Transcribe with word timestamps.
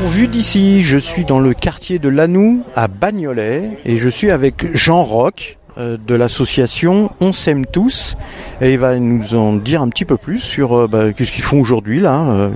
pour 0.00 0.08
Vue 0.08 0.28
d'ici. 0.28 0.82
Je 0.82 0.98
suis 0.98 1.24
dans 1.24 1.40
le 1.40 1.54
quartier 1.54 1.98
de 1.98 2.08
Lanou 2.08 2.62
à 2.76 2.88
Bagnolet 2.88 3.78
et 3.84 3.96
je 3.96 4.08
suis 4.08 4.30
avec 4.30 4.74
Jean 4.76 5.02
Roch 5.02 5.58
euh, 5.76 5.96
de 5.96 6.14
l'association 6.14 7.10
On 7.20 7.32
s'aime 7.32 7.66
tous 7.66 8.16
et 8.60 8.74
il 8.74 8.78
va 8.78 8.96
nous 8.96 9.34
en 9.34 9.54
dire 9.54 9.82
un 9.82 9.88
petit 9.88 10.04
peu 10.04 10.16
plus 10.16 10.38
sur 10.38 10.76
euh, 10.76 10.86
bah, 10.86 11.06
ce 11.18 11.32
qu'ils 11.32 11.42
font 11.42 11.60
aujourd'hui 11.60 12.00
là. 12.00 12.24
Euh, 12.28 12.50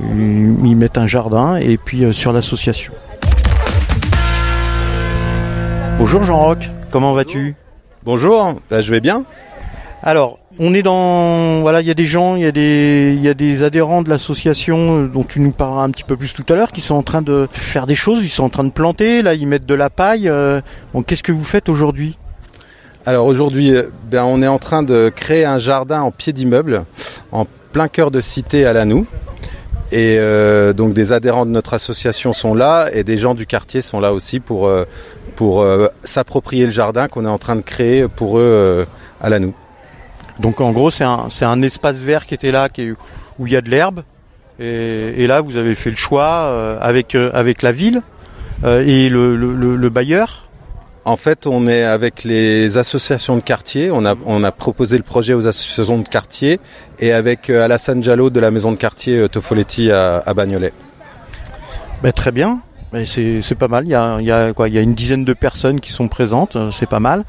ils, 0.64 0.76
mettent 0.76 0.98
un 0.98 1.06
jardin 1.06 1.56
et 1.56 1.78
puis 1.78 2.12
sur 2.14 2.32
l'association. 2.32 2.92
Bonjour 5.98 6.22
Jean 6.22 6.38
Roch, 6.38 6.70
comment 6.90 7.12
vas-tu? 7.12 7.56
Bonjour, 8.04 8.54
bah, 8.70 8.80
je 8.82 8.90
vais 8.90 9.00
bien. 9.00 9.24
Alors, 10.02 10.38
on 10.58 10.74
est 10.74 10.82
dans 10.82 11.60
voilà, 11.60 11.80
il 11.80 11.86
y 11.86 11.90
a 11.90 11.94
des 11.94 12.04
gens, 12.04 12.36
il 12.36 12.42
y 12.42 12.46
a 12.46 12.52
des 12.52 13.14
il 13.16 13.22
y 13.22 13.28
a 13.28 13.34
des 13.34 13.62
adhérents 13.62 14.02
de 14.02 14.10
l'association 14.10 15.04
euh, 15.04 15.06
dont 15.08 15.24
tu 15.24 15.40
nous 15.40 15.52
parleras 15.52 15.82
un 15.82 15.90
petit 15.90 16.04
peu 16.04 16.16
plus 16.16 16.32
tout 16.32 16.44
à 16.48 16.54
l'heure 16.54 16.72
qui 16.72 16.80
sont 16.80 16.94
en 16.94 17.02
train 17.02 17.22
de 17.22 17.48
faire 17.52 17.86
des 17.86 17.94
choses, 17.94 18.24
ils 18.24 18.28
sont 18.28 18.44
en 18.44 18.50
train 18.50 18.64
de 18.64 18.70
planter, 18.70 19.22
là 19.22 19.34
ils 19.34 19.46
mettent 19.46 19.66
de 19.66 19.74
la 19.74 19.90
paille. 19.90 20.28
Euh. 20.28 20.60
qu'est-ce 21.06 21.22
que 21.22 21.32
vous 21.32 21.44
faites 21.44 21.68
aujourd'hui? 21.68 22.18
Alors 23.06 23.26
aujourd'hui, 23.26 23.74
euh, 23.74 23.88
ben 24.10 24.24
on 24.24 24.42
est 24.42 24.48
en 24.48 24.58
train 24.58 24.82
de 24.82 25.10
créer 25.14 25.44
un 25.44 25.58
jardin 25.58 26.02
en 26.02 26.10
pied 26.10 26.32
d'immeuble 26.32 26.84
en 27.32 27.46
plein 27.72 27.88
cœur 27.88 28.10
de 28.10 28.20
cité 28.20 28.66
à 28.66 28.72
Lanou. 28.72 29.06
Et 29.94 30.18
donc 30.74 30.94
des 30.94 31.12
adhérents 31.12 31.44
de 31.44 31.50
notre 31.50 31.74
association 31.74 32.32
sont 32.32 32.54
là 32.54 32.88
et 32.94 33.04
des 33.04 33.18
gens 33.18 33.34
du 33.34 33.44
quartier 33.44 33.82
sont 33.82 34.00
là 34.00 34.14
aussi 34.14 34.40
pour 34.40 34.72
s'approprier 36.02 36.64
le 36.64 36.70
jardin 36.70 37.08
qu'on 37.08 37.26
est 37.26 37.28
en 37.28 37.36
train 37.36 37.56
de 37.56 37.60
créer 37.60 38.08
pour 38.08 38.38
eux 38.38 38.86
à 39.20 39.28
Lanou. 39.28 39.52
Donc 40.42 40.60
en 40.60 40.72
gros, 40.72 40.90
c'est 40.90 41.04
un, 41.04 41.26
c'est 41.30 41.44
un 41.44 41.62
espace 41.62 42.00
vert 42.00 42.26
qui 42.26 42.34
était 42.34 42.50
là, 42.50 42.68
qui 42.68 42.90
où 43.38 43.46
il 43.46 43.52
y 43.52 43.56
a 43.56 43.60
de 43.60 43.70
l'herbe. 43.70 44.02
Et, 44.58 45.26
là, 45.26 45.40
vous 45.40 45.56
avez 45.56 45.74
fait 45.74 45.90
le 45.90 45.96
choix 45.96 46.24
euh, 46.24 46.78
avec, 46.80 47.14
euh, 47.14 47.30
avec 47.34 47.62
la 47.62 47.72
ville 47.72 48.02
euh, 48.64 48.84
et 48.86 49.08
le, 49.08 49.34
le, 49.34 49.88
bailleur. 49.88 50.48
En 51.04 51.16
fait, 51.16 51.48
on 51.48 51.66
est 51.66 51.82
avec 51.82 52.22
les 52.22 52.78
associations 52.78 53.36
de 53.36 53.40
quartier. 53.40 53.90
On 53.90 54.04
a, 54.04 54.14
on 54.24 54.44
a 54.44 54.52
proposé 54.52 54.96
le 54.98 55.02
projet 55.02 55.34
aux 55.34 55.48
associations 55.48 55.98
de 55.98 56.06
quartier 56.06 56.60
et 57.00 57.12
avec 57.12 57.50
Alassane 57.50 58.00
Diallo 58.00 58.30
de 58.30 58.38
la 58.38 58.52
maison 58.52 58.70
de 58.70 58.76
quartier 58.76 59.28
Tofoletti 59.28 59.90
à, 59.90 60.22
à 60.24 60.34
Bagnolet. 60.34 60.72
Ben, 62.02 62.12
très 62.12 62.30
bien. 62.30 62.60
Ben, 62.92 63.04
c'est, 63.04 63.40
c'est 63.42 63.56
pas 63.56 63.68
mal. 63.68 63.84
Il 63.84 63.90
y 63.90 63.94
a, 63.96 64.18
il 64.20 64.26
y 64.26 64.30
a 64.30 64.52
quoi? 64.52 64.68
Il 64.68 64.74
y 64.74 64.78
a 64.78 64.82
une 64.82 64.94
dizaine 64.94 65.24
de 65.24 65.32
personnes 65.32 65.80
qui 65.80 65.90
sont 65.90 66.06
présentes. 66.06 66.56
C'est 66.70 66.88
pas 66.88 67.00
mal. 67.00 67.24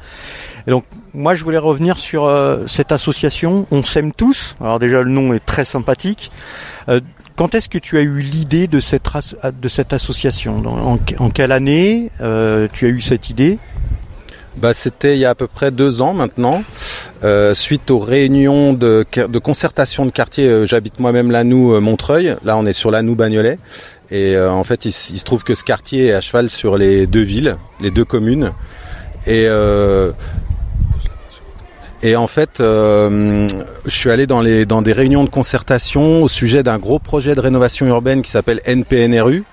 Et 0.68 0.70
donc 0.70 0.84
moi 1.14 1.34
je 1.34 1.44
voulais 1.44 1.58
revenir 1.58 1.98
sur 1.98 2.24
euh, 2.24 2.64
cette 2.66 2.92
association 2.92 3.66
On 3.70 3.82
s'aime 3.84 4.12
tous. 4.12 4.56
Alors 4.60 4.78
déjà 4.78 5.02
le 5.02 5.10
nom 5.10 5.32
est 5.32 5.44
très 5.44 5.64
sympathique. 5.64 6.30
Euh, 6.88 7.00
quand 7.36 7.54
est-ce 7.54 7.68
que 7.68 7.78
tu 7.78 7.96
as 7.98 8.02
eu 8.02 8.18
l'idée 8.18 8.68
de 8.68 8.78
cette, 8.78 9.92
association? 9.92 10.62
En, 11.18 11.30
quelle 11.30 11.50
année 11.50 12.10
euh, 12.20 12.68
tu 12.72 12.86
as 12.86 12.90
eu 12.90 13.00
cette 13.00 13.30
idée? 13.30 13.58
Bah, 14.56 14.72
C'était 14.72 15.16
il 15.16 15.20
y 15.20 15.24
a 15.24 15.30
à 15.30 15.34
peu 15.34 15.48
près 15.48 15.72
deux 15.72 16.00
ans 16.00 16.14
maintenant, 16.14 16.62
suite 17.54 17.90
aux 17.90 17.98
réunions 17.98 18.72
de, 18.72 19.04
concertation 19.42 20.06
de 20.06 20.10
quartier. 20.10 20.64
J'habite 20.66 21.00
moi-même 21.00 21.32
Lanou 21.32 21.80
Montreuil, 21.80 22.36
là 22.44 22.56
on 22.56 22.66
est 22.66 22.72
sur 22.72 22.92
Lanou 22.92 23.16
Bagnolet. 23.16 23.58
Et 24.12 24.38
en 24.38 24.62
fait 24.62 24.84
il, 24.84 24.90
il, 24.90 25.18
se 25.18 25.24
trouve 25.24 25.42
que 25.42 25.56
ce 25.56 25.64
quartier 25.64 26.06
est 26.06 26.12
à 26.12 26.20
cheval 26.20 26.48
sur 26.50 26.76
les 26.76 27.08
deux 27.08 27.22
villes, 27.22 27.56
les 27.80 27.90
deux 27.90 28.04
communes. 28.04 28.52
Et 29.26 29.48
et 32.04 32.16
en 32.16 32.26
fait, 32.26 32.60
euh, 32.60 33.48
je 33.86 33.90
suis 33.90 34.10
allé 34.10 34.26
dans, 34.26 34.42
les, 34.42 34.66
dans 34.66 34.82
des 34.82 34.92
réunions 34.92 35.24
de 35.24 35.30
concertation 35.30 36.22
au 36.22 36.28
sujet 36.28 36.62
d'un 36.62 36.76
gros 36.76 36.98
projet 36.98 37.34
de 37.34 37.40
rénovation 37.40 37.86
urbaine 37.86 38.20
qui 38.20 38.30
s'appelle 38.30 38.60
NPNRU. 38.66 39.44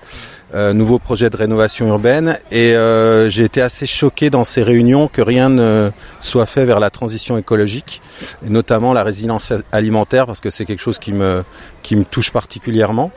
Euh, 0.54 0.74
nouveau 0.74 0.98
projet 0.98 1.30
de 1.30 1.36
rénovation 1.38 1.86
urbaine 1.86 2.38
et 2.50 2.74
euh, 2.74 3.30
j'ai 3.30 3.44
été 3.44 3.62
assez 3.62 3.86
choqué 3.86 4.28
dans 4.28 4.44
ces 4.44 4.62
réunions 4.62 5.08
que 5.08 5.22
rien 5.22 5.48
ne 5.48 5.90
soit 6.20 6.44
fait 6.44 6.66
vers 6.66 6.78
la 6.78 6.90
transition 6.90 7.38
écologique 7.38 8.02
et 8.46 8.50
notamment 8.50 8.92
la 8.92 9.02
résilience 9.02 9.50
alimentaire 9.72 10.26
parce 10.26 10.42
que 10.42 10.50
c'est 10.50 10.66
quelque 10.66 10.82
chose 10.82 10.98
qui 10.98 11.14
me 11.14 11.42
qui 11.82 11.96
me 11.96 12.04
touche 12.04 12.32
particulièrement 12.32 13.12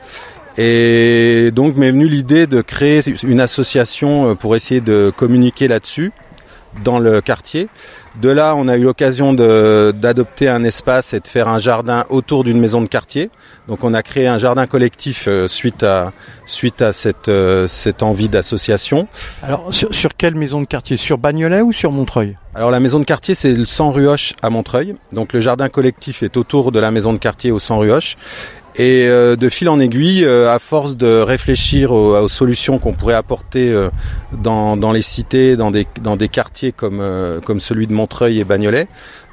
et 0.56 1.50
donc 1.54 1.76
m'est 1.76 1.90
venue 1.90 2.08
l'idée 2.08 2.46
de 2.46 2.62
créer 2.62 3.02
une 3.22 3.40
association 3.40 4.34
pour 4.34 4.56
essayer 4.56 4.80
de 4.80 5.12
communiquer 5.14 5.68
là-dessus 5.68 6.12
dans 6.82 6.98
le 6.98 7.20
quartier. 7.20 7.68
De 8.20 8.30
là, 8.30 8.54
on 8.56 8.66
a 8.66 8.76
eu 8.76 8.82
l'occasion 8.82 9.34
d'adopter 9.34 10.48
un 10.48 10.64
espace 10.64 11.12
et 11.12 11.20
de 11.20 11.28
faire 11.28 11.48
un 11.48 11.58
jardin 11.58 12.06
autour 12.08 12.44
d'une 12.44 12.58
maison 12.58 12.80
de 12.80 12.86
quartier. 12.86 13.30
Donc, 13.68 13.84
on 13.84 13.92
a 13.92 14.02
créé 14.02 14.26
un 14.26 14.38
jardin 14.38 14.66
collectif 14.66 15.26
euh, 15.28 15.48
suite 15.48 15.82
à 15.82 16.12
suite 16.46 16.80
à 16.80 16.92
cette 16.92 17.28
euh, 17.28 17.66
cette 17.66 18.02
envie 18.02 18.28
d'association. 18.28 19.06
Alors, 19.42 19.72
sur, 19.74 19.94
sur, 19.94 20.16
quelle 20.16 20.34
maison 20.34 20.60
de 20.60 20.66
quartier? 20.66 20.96
Sur 20.96 21.18
Bagnolet 21.18 21.60
ou 21.60 21.72
sur 21.72 21.92
Montreuil? 21.92 22.38
Alors, 22.54 22.70
la 22.70 22.80
maison 22.80 22.98
de 22.98 23.04
quartier, 23.04 23.34
c'est 23.34 23.52
le 23.52 23.66
100 23.66 23.92
Ruoche 23.92 24.32
à 24.40 24.48
Montreuil. 24.48 24.96
Donc, 25.12 25.34
le 25.34 25.40
jardin 25.40 25.68
collectif 25.68 26.22
est 26.22 26.38
autour 26.38 26.72
de 26.72 26.80
la 26.80 26.90
maison 26.90 27.12
de 27.12 27.18
quartier 27.18 27.50
au 27.50 27.58
100 27.58 27.78
Ruoche. 27.80 28.16
Et 28.78 29.06
euh, 29.08 29.36
de 29.36 29.48
fil 29.48 29.70
en 29.70 29.80
aiguille, 29.80 30.24
euh, 30.24 30.52
à 30.52 30.58
force 30.58 30.96
de 30.96 31.20
réfléchir 31.20 31.92
aux, 31.92 32.28
solutions 32.28 32.78
qu'on 32.78 32.92
pourrait 32.92 33.14
apporter 33.14 33.70
euh, 33.70 33.88
dans, 34.32 34.92
les 34.92 35.00
cités, 35.00 35.56
dans 35.56 35.70
des, 35.70 35.86
dans 36.02 36.16
des 36.16 36.28
quartiers 36.28 36.72
comme, 36.72 37.02
comme 37.44 37.60
celui 37.60 37.86
de 37.86 37.94
Montreuil 37.94 38.38
et 38.38 38.44
Bagnolet, 38.44 38.86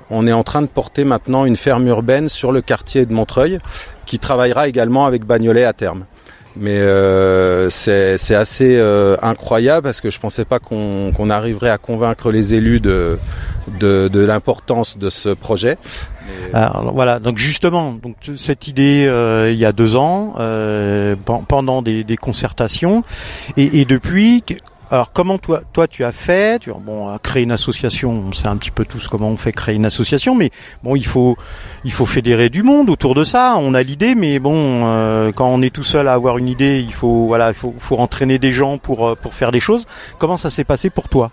on 0.10 0.28
est 0.28 0.34
en 0.34 0.44
train 0.44 0.62
de 0.62 0.68
porter 0.68 1.04
maintenant 1.04 1.44
une 1.44 1.58
ferme 1.58 1.88
urbaine 1.88 2.30
sur 2.30 2.54
le 2.54 2.62
quartier 2.62 3.06
de 3.06 3.14
Montreuil 3.14 3.58
qui 4.06 4.18
travaillera 4.18 4.68
également 4.70 5.06
avec 5.06 5.26
Bagnolet 5.26 5.66
à 5.66 5.74
terme. 5.74 6.06
Mais 6.56 6.78
euh, 6.78 7.70
c'est 7.70 8.36
assez 8.36 8.78
euh, 8.78 9.18
incroyable 9.22 9.86
parce 9.86 10.02
que 10.02 10.12
je 10.12 10.20
pensais 10.20 10.46
pas 10.46 10.60
qu'on 10.60 11.30
arriverait 11.30 11.72
à 11.72 11.80
convaincre 11.80 12.32
les 12.32 12.54
élus 12.54 12.80
de, 12.80 13.18
de, 13.80 14.08
de 14.08 14.20
l'importance 14.24 14.98
de 14.98 15.10
ce 15.10 15.30
projet. 15.30 15.78
Alors, 16.54 16.94
voilà, 16.94 17.20
donc 17.20 17.38
justement, 17.38 17.92
donc 17.94 18.16
cette 18.36 18.68
idée 18.68 19.06
euh, 19.08 19.52
il 19.52 19.58
y 19.58 19.66
a 19.66 19.72
deux 19.72 19.96
ans, 19.96 20.36
euh, 20.40 21.16
pendant 21.48 21.82
des, 21.82 22.04
des 22.04 22.18
concertations, 22.18 23.04
et, 23.58 23.82
et 23.82 23.86
depuis, 23.86 24.44
alors 24.94 25.12
comment 25.12 25.40
toi, 25.40 25.62
toi 25.74 25.88
tu 25.88 26.04
as 26.04 26.12
fait? 26.12 26.60
Tu, 26.60 26.72
Bon, 26.72 27.18
créer 27.18 27.42
une 27.42 27.52
association, 27.52 28.12
on 28.12 28.32
sait 28.32 28.48
un 28.48 28.58
petit 28.58 28.70
peu 28.70 28.86
tous 28.86 29.08
comment 29.08 29.30
on 29.30 29.38
fait 29.38 29.52
créer 29.52 29.74
une 29.74 29.86
association, 29.86 30.36
mais 30.36 30.52
bon, 30.84 30.96
il 30.96 31.06
faut, 31.06 31.36
il 31.84 31.92
faut 31.92 32.06
fédérer 32.06 32.50
du 32.50 32.62
monde 32.62 32.92
autour 32.92 33.16
de 33.16 33.24
ça. 33.24 33.56
On 33.58 33.74
a 33.74 33.82
l'idée, 33.82 34.14
mais 34.14 34.38
bon, 34.38 34.86
euh, 34.86 35.32
quand 35.32 35.48
on 35.48 35.64
est 35.64 35.74
tout 35.74 35.82
seul 35.82 36.08
à 36.08 36.14
avoir 36.14 36.38
une 36.38 36.48
idée, 36.48 36.80
il 36.80 36.94
faut, 36.94 37.26
voilà, 37.26 37.48
il 37.48 37.56
faut, 37.56 37.74
faut 37.80 37.98
entraîner 37.98 38.38
des 38.38 38.54
gens 38.54 38.78
pour 38.78 39.08
euh, 39.08 39.16
pour 39.16 39.34
faire 39.34 39.52
des 39.52 39.60
choses. 39.60 39.88
Comment 40.20 40.38
ça 40.38 40.52
s'est 40.52 40.64
passé 40.64 40.92
pour 40.92 41.10
toi? 41.10 41.32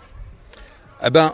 Eh 1.05 1.11
ben, 1.11 1.31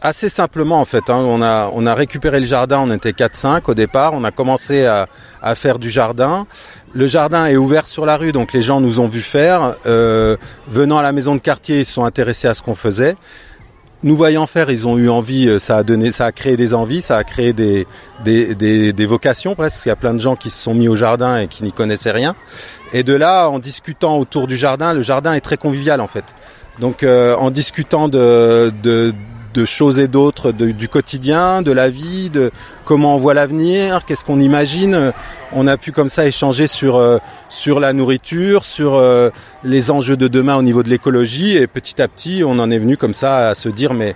assez 0.00 0.28
simplement 0.28 0.80
en 0.80 0.84
fait. 0.84 1.08
Hein. 1.08 1.16
On 1.16 1.42
a 1.42 1.70
on 1.72 1.86
a 1.86 1.94
récupéré 1.94 2.40
le 2.40 2.46
jardin. 2.46 2.80
On 2.80 2.92
était 2.92 3.10
4-5 3.10 3.62
au 3.68 3.74
départ. 3.74 4.12
On 4.14 4.24
a 4.24 4.30
commencé 4.30 4.84
à, 4.84 5.08
à 5.42 5.54
faire 5.54 5.78
du 5.78 5.90
jardin. 5.90 6.46
Le 6.94 7.06
jardin 7.06 7.46
est 7.46 7.56
ouvert 7.56 7.88
sur 7.88 8.04
la 8.04 8.16
rue, 8.16 8.32
donc 8.32 8.52
les 8.52 8.60
gens 8.60 8.80
nous 8.80 9.00
ont 9.00 9.06
vu 9.06 9.22
faire. 9.22 9.74
Euh, 9.86 10.36
venant 10.68 10.98
à 10.98 11.02
la 11.02 11.12
maison 11.12 11.34
de 11.34 11.40
quartier, 11.40 11.80
ils 11.80 11.86
se 11.86 11.92
sont 11.92 12.04
intéressés 12.04 12.48
à 12.48 12.54
ce 12.54 12.62
qu'on 12.62 12.74
faisait. 12.74 13.16
Nous 14.02 14.16
voyant 14.16 14.46
faire, 14.46 14.70
ils 14.70 14.86
ont 14.86 14.98
eu 14.98 15.08
envie. 15.08 15.48
Euh, 15.48 15.58
ça 15.58 15.78
a 15.78 15.82
donné, 15.84 16.12
ça 16.12 16.26
a 16.26 16.32
créé 16.32 16.56
des 16.56 16.74
envies, 16.74 17.00
ça 17.00 17.16
a 17.16 17.24
créé 17.24 17.52
des 17.52 17.86
des, 18.24 18.54
des, 18.54 18.92
des 18.92 19.06
vocations 19.06 19.54
presque. 19.54 19.86
Il 19.86 19.88
y 19.88 19.92
a 19.92 19.96
plein 19.96 20.12
de 20.12 20.18
gens 20.18 20.36
qui 20.36 20.50
se 20.50 20.62
sont 20.62 20.74
mis 20.74 20.88
au 20.88 20.96
jardin 20.96 21.38
et 21.38 21.48
qui 21.48 21.64
n'y 21.64 21.72
connaissaient 21.72 22.10
rien. 22.10 22.34
Et 22.92 23.04
de 23.04 23.14
là, 23.14 23.48
en 23.48 23.58
discutant 23.58 24.18
autour 24.18 24.46
du 24.46 24.56
jardin, 24.56 24.92
le 24.92 25.02
jardin 25.02 25.32
est 25.32 25.40
très 25.40 25.56
convivial 25.56 26.00
en 26.00 26.08
fait. 26.08 26.24
Donc, 26.78 27.02
euh, 27.02 27.36
en 27.36 27.50
discutant 27.50 28.08
de, 28.08 28.72
de 28.82 29.14
de 29.52 29.64
choses 29.64 29.98
et 29.98 30.08
d'autres 30.08 30.52
du 30.52 30.88
quotidien, 30.88 31.62
de 31.62 31.72
la 31.72 31.90
vie, 31.90 32.30
de 32.30 32.50
comment 32.84 33.16
on 33.16 33.18
voit 33.18 33.34
l'avenir, 33.34 34.04
qu'est-ce 34.04 34.24
qu'on 34.24 34.40
imagine. 34.40 35.12
On 35.52 35.66
a 35.66 35.76
pu 35.76 35.92
comme 35.92 36.08
ça 36.08 36.26
échanger 36.26 36.66
sur 36.66 36.96
euh, 36.96 37.18
sur 37.48 37.80
la 37.80 37.92
nourriture, 37.92 38.64
sur 38.64 38.94
euh, 38.94 39.30
les 39.64 39.90
enjeux 39.90 40.16
de 40.16 40.28
demain 40.28 40.56
au 40.56 40.62
niveau 40.62 40.82
de 40.82 40.88
l'écologie 40.88 41.56
et 41.56 41.66
petit 41.66 42.00
à 42.00 42.08
petit, 42.08 42.42
on 42.44 42.58
en 42.58 42.70
est 42.70 42.78
venu 42.78 42.96
comme 42.96 43.14
ça 43.14 43.48
à 43.48 43.54
se 43.54 43.68
dire 43.68 43.94
mais 43.94 44.14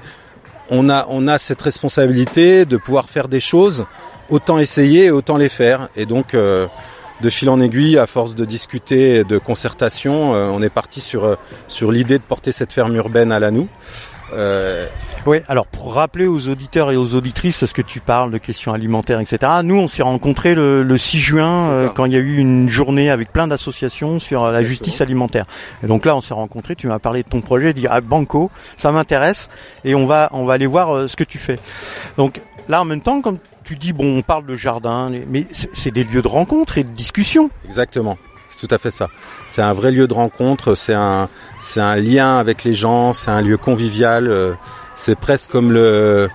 on 0.71 0.89
a 0.89 1.07
on 1.09 1.29
a 1.29 1.39
cette 1.39 1.63
responsabilité 1.63 2.65
de 2.65 2.77
pouvoir 2.77 3.09
faire 3.09 3.29
des 3.29 3.41
choses, 3.41 3.87
autant 4.31 4.59
essayer, 4.59 5.11
autant 5.11 5.37
les 5.37 5.49
faire 5.49 5.89
et 5.97 6.07
donc 6.07 6.35
euh, 6.35 6.67
de 7.23 7.31
fil 7.31 7.49
en 7.49 7.61
aiguille, 7.61 7.99
à 7.99 8.07
force 8.07 8.35
de 8.35 8.45
discuter, 8.45 9.25
de 9.25 9.39
concertation, 9.39 10.33
on 10.33 10.63
est 10.63 10.69
parti 10.69 11.01
sur 11.01 11.39
sur 11.67 11.91
l'idée 11.91 12.19
de 12.19 12.23
porter 12.23 12.53
cette 12.53 12.75
ferme 12.75 12.95
urbaine 12.95 13.33
à 13.33 13.39
Lanou. 13.39 13.69
Euh, 14.33 14.89
oui, 15.27 15.39
alors 15.49 15.67
pour 15.67 15.95
rappeler 15.95 16.27
aux 16.27 16.49
auditeurs 16.49 16.91
et 16.91 16.97
aux 16.97 17.15
auditrices, 17.15 17.59
parce 17.59 17.73
que 17.73 17.83
tu 17.83 18.01
parles 18.01 18.31
de 18.31 18.39
questions 18.39 18.73
alimentaires, 18.73 19.21
etc. 19.21 19.39
Nous, 19.65 19.77
on 19.77 19.89
s'est 19.89 20.03
rencontrés 20.03 20.55
le, 20.55 20.97
6 20.97 21.19
juin 21.19 21.71
euh, 21.71 21.89
quand 21.89 22.05
il 22.05 22.13
y 22.13 22.17
a 22.17 22.21
eu 22.21 22.37
une 22.37 22.69
journée 22.69 23.11
avec 23.11 23.33
plein 23.33 23.47
d'associations 23.47 24.19
sur 24.19 24.45
euh, 24.45 24.53
la 24.53 24.63
justice 24.63 25.01
alimentaire. 25.01 25.47
Et 25.83 25.87
donc 25.87 26.07
là, 26.07 26.17
on 26.17 26.21
s'est 26.21 26.35
rencontrés. 26.35 26.77
Tu 26.77 26.87
m'as 26.87 26.99
parlé 26.99 27.23
de 27.23 27.29
ton 27.29 27.41
projet, 27.41 27.73
dit 27.73 27.87
ah 27.89 28.01
Banco, 28.01 28.51
ça 28.77 28.93
m'intéresse, 28.93 29.49
et 29.85 29.95
on 29.95 30.07
va 30.07 30.29
on 30.33 30.45
va 30.45 30.55
aller 30.55 30.67
voir 30.67 31.09
ce 31.09 31.17
que 31.17 31.25
tu 31.25 31.39
fais. 31.39 31.59
Donc 32.17 32.41
là, 32.69 32.81
en 32.81 32.85
même 32.85 33.01
temps, 33.01 33.21
comme 33.21 33.39
tu 33.65 33.77
dis, 33.77 33.93
bon, 33.93 34.19
on 34.19 34.23
parle 34.23 34.47
de 34.47 34.55
jardin, 34.55 35.11
mais 35.29 35.45
c'est 35.51 35.91
des 35.91 36.05
lieux 36.05 36.23
de 36.23 36.29
rencontre 36.29 36.79
et 36.79 36.85
de 36.85 36.91
discussion. 36.91 37.51
Exactement. 37.65 38.17
Tout 38.57 38.69
à 38.71 38.79
fait 38.79 38.91
ça. 38.91 39.09
C'est 39.49 39.63
un 39.63 39.73
vrai 39.73 39.91
lieu 39.91 40.07
de 40.07 40.15
rencontre, 40.15 40.75
c'est 40.75 40.95
un, 40.95 41.29
lien 41.97 42.39
avec 42.39 42.65
les 42.65 42.75
gens, 42.75 43.13
c'est 43.13 43.31
un 43.31 43.43
lieu 43.43 43.57
convivial. 43.57 44.29
euh, 44.29 44.55
c'est 44.95 45.19
presque 45.19 45.51
comme 45.51 45.73
le, 45.73 46.29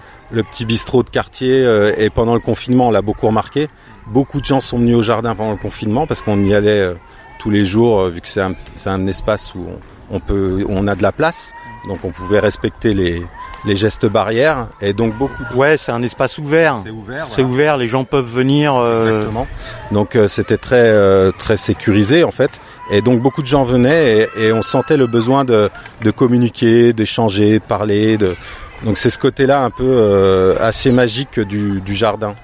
petit 0.52 0.66
bistrot 0.66 1.04
de 1.04 1.10
quartier. 1.10 1.64
euh, 1.66 1.94
et 1.98 2.10
pendant 2.10 2.34
le 2.34 2.40
confinement, 2.40 2.88
on 2.88 2.92
l'a 2.92 3.02
beaucoup 3.02 3.28
remarqué. 3.28 3.68
Beaucoup 4.08 4.40
de 4.40 4.46
gens 4.46 4.60
sont 4.60 4.78
venus 4.78 4.96
au 4.96 5.02
jardin 5.02 5.36
pendant 5.36 5.52
le 5.52 5.58
confinement 5.58 6.08
parce 6.08 6.22
qu'on 6.22 6.44
y 6.44 6.54
allait 6.54 6.82
euh, 6.82 6.94
tous 7.40 7.50
les 7.50 7.66
jours, 7.66 8.06
vu 8.08 8.22
que 8.22 8.28
c'est 8.28 8.42
un, 8.42 9.08
espace 9.08 9.56
où 9.56 9.66
on 10.12 10.88
a 10.88 10.96
de 10.96 11.02
la 11.02 11.12
place, 11.12 11.54
donc 11.88 12.00
on 12.04 12.12
pouvait 12.12 12.40
respecter 12.40 12.94
les, 12.94 13.24
les 13.66 13.76
gestes 13.76 14.06
barrières. 14.06 14.68
Et 14.82 14.94
donc 14.94 15.16
beaucoup. 15.18 15.44
De... 15.52 15.56
Ouais, 15.56 15.78
c'est 15.78 15.92
un 15.92 16.02
espace 16.04 16.38
ouvert. 16.38 16.80
C'est 16.84 16.92
ouvert. 16.92 17.28
C'est 17.32 17.44
ouvert, 17.44 17.78
les 17.78 17.88
gens 17.88 18.04
peuvent 18.04 18.30
venir. 18.30 18.76
euh, 18.76 19.06
Exactement. 19.20 19.48
Donc 19.92 20.16
euh, 20.16 20.28
c'était 20.28 20.58
très 20.58 20.88
euh, 20.90 21.32
très 21.38 21.58
sécurisé 21.58 22.24
en 22.24 22.32
fait. 22.32 22.52
Et 22.92 23.02
donc 23.02 23.22
beaucoup 23.22 23.42
de 23.42 23.48
gens 23.48 23.64
venaient 23.64 24.28
et, 24.38 24.46
et 24.48 24.52
on 24.52 24.62
sentait 24.62 24.98
le 24.98 25.08
besoin 25.08 25.46
de, 25.46 25.70
de 26.02 26.12
communiquer, 26.12 26.92
d'échanger, 26.94 27.60
de 27.60 27.64
parler. 27.64 28.18
De... 28.18 28.36
Donc 28.84 28.98
c'est 28.98 29.10
ce 29.12 29.20
côté-là 29.20 29.60
un 29.62 29.70
peu 29.70 29.84
euh, 29.86 30.56
assez 30.60 30.92
magique 30.92 31.40
du, 31.40 31.82
du 31.82 31.94
jardin. 31.96 32.36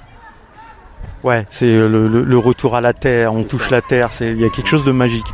Ouais, 1.28 1.46
c'est 1.50 1.66
le, 1.66 2.08
le- 2.08 2.24
le 2.24 2.38
retour 2.38 2.76
à 2.78 2.82
la 2.82 2.94
terre. 2.94 3.34
On 3.34 3.44
touche 3.44 3.70
la 3.70 3.82
terre. 3.82 4.14
C'est 4.14 4.32
il 4.32 4.40
y 4.42 4.46
a 4.46 4.50
quelque 4.50 4.70
chose 4.70 4.86
de 4.86 4.94
magique. 4.94 5.26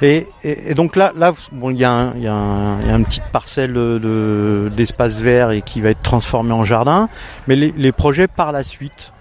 Et, 0.00 0.28
et, 0.44 0.70
et 0.70 0.74
donc 0.74 0.94
là, 0.94 1.12
là, 1.16 1.32
bon, 1.50 1.70
il 1.70 1.78
y 1.78 1.84
a, 1.84 2.12
y 2.16 2.22
y 2.24 2.28
une 2.28 3.04
petite 3.04 3.28
parcelle 3.32 3.72
de 3.72 4.70
d'espace 4.76 5.16
vert 5.16 5.50
et 5.50 5.62
qui 5.62 5.80
va 5.80 5.90
être 5.90 6.02
transformée 6.02 6.52
en 6.52 6.62
jardin. 6.64 7.08
Mais 7.48 7.56
les, 7.56 7.74
les 7.76 7.90
projets 7.92 8.28
par 8.28 8.52
la 8.52 8.62
suite. 8.62 9.12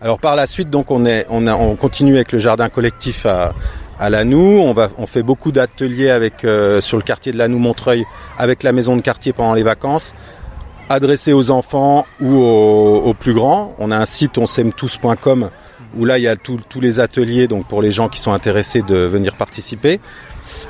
Alors 0.00 0.18
par 0.18 0.36
la 0.36 0.46
suite, 0.46 0.70
donc 0.70 0.90
on 0.90 1.04
est, 1.06 1.26
on, 1.28 1.46
a, 1.46 1.54
on 1.54 1.74
continue 1.76 2.14
avec 2.14 2.32
le 2.32 2.38
jardin 2.38 2.68
collectif 2.68 3.26
à, 3.26 3.52
à. 3.98 4.10
On 4.24 4.72
va, 4.74 4.88
on 4.98 5.06
fait 5.06 5.22
beaucoup 5.22 5.52
d'ateliers 5.52 6.10
avec 6.10 6.44
euh, 6.44 6.80
sur 6.82 6.96
le 6.98 7.02
quartier 7.02 7.32
de 7.32 7.38
Lanou 7.38 7.58
Montreuil 7.58 8.04
avec 8.38 8.62
la 8.62 8.72
maison 8.72 8.94
de 8.96 9.00
quartier 9.02 9.32
pendant 9.32 9.54
les 9.54 9.62
vacances, 9.62 10.14
adressés 10.88 11.32
aux 11.32 11.50
enfants 11.50 12.06
ou 12.20 12.34
aux, 12.34 13.02
aux 13.04 13.14
plus 13.14 13.34
grands. 13.34 13.74
On 13.78 13.90
a 13.90 13.96
un 13.96 14.04
site 14.04 14.38
onsaimetous.com 14.38 15.50
où 15.98 16.04
là 16.04 16.18
il 16.18 16.22
y 16.22 16.28
a 16.28 16.36
tous 16.36 16.58
tous 16.68 16.80
les 16.80 17.00
ateliers 17.00 17.48
donc 17.48 17.66
pour 17.66 17.80
les 17.80 17.90
gens 17.90 18.08
qui 18.08 18.20
sont 18.20 18.32
intéressés 18.32 18.82
de 18.82 18.96
venir 18.96 19.34
participer. 19.34 20.00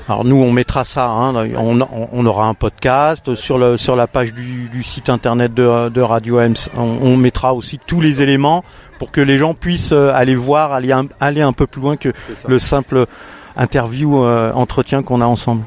Alors 0.08 0.24
nous, 0.24 0.36
on 0.36 0.52
mettra 0.52 0.84
ça. 0.84 1.08
Hein, 1.08 1.34
on, 1.56 2.26
aura 2.26 2.46
un 2.46 2.54
podcast 2.54 3.34
sur 3.34 3.58
le 3.58 3.76
sur 3.76 3.96
la 3.96 4.06
page 4.06 4.32
du, 4.32 4.68
du 4.68 4.82
site 4.82 5.08
internet 5.08 5.52
de, 5.52 5.88
de 5.88 6.00
Radio 6.00 6.40
Ems. 6.40 6.54
On, 6.76 6.98
on 7.02 7.16
mettra 7.16 7.54
aussi 7.54 7.78
tous 7.84 8.00
les 8.00 8.22
éléments 8.22 8.64
pour 8.98 9.10
que 9.10 9.20
les 9.20 9.38
gens 9.38 9.54
puissent 9.54 9.92
euh, 9.92 10.12
aller 10.14 10.36
voir, 10.36 10.72
aller 10.72 10.92
un, 10.92 11.06
aller 11.20 11.42
un 11.42 11.52
peu 11.52 11.66
plus 11.66 11.82
loin 11.82 11.96
que 11.96 12.10
le 12.46 12.58
simple 12.58 13.06
interview 13.56 14.22
euh, 14.22 14.52
entretien 14.52 15.02
qu'on 15.02 15.20
a 15.20 15.26
ensemble. 15.26 15.64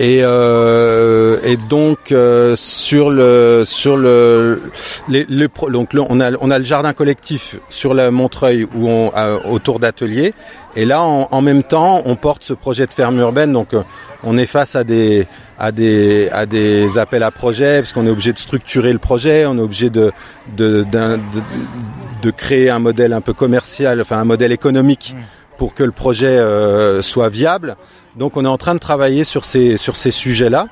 Et, 0.00 0.20
euh, 0.22 1.38
et 1.44 1.56
donc 1.56 2.10
euh, 2.10 2.56
sur 2.56 3.10
le 3.10 3.62
sur 3.64 3.96
le 3.96 4.60
les, 5.08 5.24
donc 5.70 5.90
on 5.94 6.20
a 6.20 6.32
on 6.40 6.50
a 6.50 6.58
le 6.58 6.64
jardin 6.64 6.92
collectif 6.92 7.56
sur 7.70 7.94
la 7.94 8.10
Montreuil 8.10 8.64
où 8.74 8.88
on 8.88 9.12
euh, 9.16 9.38
autour 9.48 9.78
d'ateliers. 9.78 10.34
Et 10.74 10.84
là 10.84 11.00
en, 11.00 11.28
en 11.30 11.40
même 11.42 11.62
temps 11.62 12.02
on 12.06 12.16
porte 12.16 12.42
ce 12.42 12.54
projet 12.54 12.86
de 12.86 12.92
ferme 12.92 13.20
urbaine. 13.20 13.52
Donc 13.52 13.72
euh, 13.72 13.82
on 14.24 14.36
est 14.36 14.46
face 14.46 14.74
à 14.74 14.82
des 14.82 15.28
à 15.60 15.70
des 15.70 16.28
à 16.32 16.44
des 16.46 16.98
appels 16.98 17.22
à 17.22 17.30
projets 17.30 17.78
parce 17.78 17.92
qu'on 17.92 18.06
est 18.08 18.10
obligé 18.10 18.32
de 18.32 18.38
structurer 18.38 18.92
le 18.92 18.98
projet. 18.98 19.46
On 19.46 19.56
est 19.58 19.62
obligé 19.62 19.90
de 19.90 20.10
de 20.56 20.84
de, 20.90 21.20
de 22.20 22.30
créer 22.32 22.68
un 22.68 22.80
modèle 22.80 23.12
un 23.12 23.20
peu 23.20 23.32
commercial 23.32 24.00
enfin 24.00 24.18
un 24.18 24.24
modèle 24.24 24.50
économique 24.50 25.14
pour 25.58 25.74
que 25.74 25.82
le 25.84 25.92
projet 25.92 26.26
euh, 26.38 27.02
soit 27.02 27.28
viable 27.28 27.76
donc 28.16 28.36
on 28.36 28.44
est 28.44 28.48
en 28.48 28.58
train 28.58 28.74
de 28.74 28.78
travailler 28.80 29.24
sur 29.24 29.44
ces 29.44 29.76
sujets-là. 30.10 30.66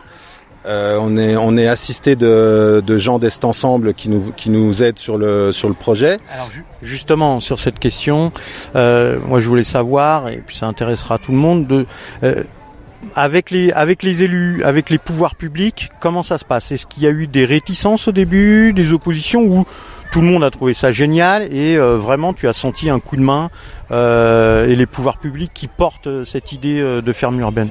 Euh, 0.64 0.96
on 1.00 1.56
est 1.58 1.66
assisté 1.66 2.14
de, 2.14 2.80
de 2.86 2.96
gens 2.98 3.18
d'Est 3.18 3.44
Ensemble 3.44 3.94
qui 3.94 4.08
nous 4.48 4.82
aident 4.84 4.98
sur 4.98 5.18
le 5.18 5.50
projet. 5.76 6.20
Alors 6.32 6.48
ju- 6.52 6.64
justement 6.82 7.40
sur 7.40 7.58
cette 7.58 7.80
question, 7.80 8.30
euh, 8.76 9.18
moi 9.26 9.40
je 9.40 9.48
voulais 9.48 9.64
savoir 9.64 10.28
et 10.28 10.36
puis 10.46 10.56
ça 10.56 10.66
intéressera 10.66 11.18
tout 11.18 11.32
le 11.32 11.38
monde 11.38 11.66
de 11.66 11.84
avec 13.16 13.50
les 13.50 13.72
avec 13.72 14.04
les 14.04 14.22
élus, 14.22 14.62
avec 14.62 14.88
les 14.88 14.98
pouvoirs 14.98 15.34
publics, 15.34 15.90
comment 16.00 16.22
ça 16.22 16.38
se 16.38 16.44
passe? 16.44 16.70
Est-ce 16.70 16.86
qu'il 16.86 17.02
y 17.02 17.06
a 17.08 17.10
eu 17.10 17.26
des 17.26 17.44
réticences 17.44 18.06
au 18.06 18.12
début, 18.12 18.72
des 18.72 18.92
oppositions 18.92 19.42
ou 19.42 19.64
tout 20.12 20.20
le 20.20 20.26
monde 20.26 20.44
a 20.44 20.50
trouvé 20.50 20.74
ça 20.74 20.92
génial 20.92 21.42
et 21.54 21.76
euh, 21.76 21.96
vraiment 21.96 22.34
tu 22.34 22.46
as 22.46 22.52
senti 22.52 22.90
un 22.90 23.00
coup 23.00 23.16
de 23.16 23.22
main 23.22 23.50
euh, 23.90 24.68
et 24.68 24.76
les 24.76 24.84
pouvoirs 24.84 25.16
publics 25.16 25.52
qui 25.54 25.68
portent 25.68 26.06
euh, 26.06 26.24
cette 26.24 26.52
idée 26.52 26.82
de 26.82 27.12
ferme 27.14 27.40
urbaine 27.40 27.70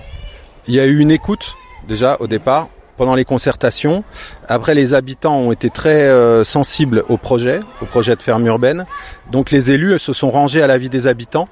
Il 0.68 0.74
y 0.74 0.80
a 0.80 0.88
eu 0.88 0.98
une 0.98 1.12
écoute 1.12 1.56
déjà 1.88 2.18
au 2.20 2.26
départ 2.26 2.68
pendant 2.98 3.14
les 3.14 3.26
concertations. 3.26 4.04
Après 4.48 4.74
les 4.74 4.96
habitants 4.96 5.38
ont 5.38 5.52
été 5.52 5.70
très 5.70 6.44
sensibles 6.44 7.04
au 7.10 7.18
projet, 7.18 7.60
au 7.82 7.86
projet 7.86 8.16
de 8.16 8.22
ferme 8.22 8.46
urbaine. 8.46 8.86
Donc 9.32 9.50
les 9.50 9.72
élus 9.72 9.98
se 9.98 10.14
sont 10.14 10.30
rangés 10.30 10.62
à 10.62 10.68
l'avis 10.68 10.90
des 10.90 11.08
habitants. 11.08 11.48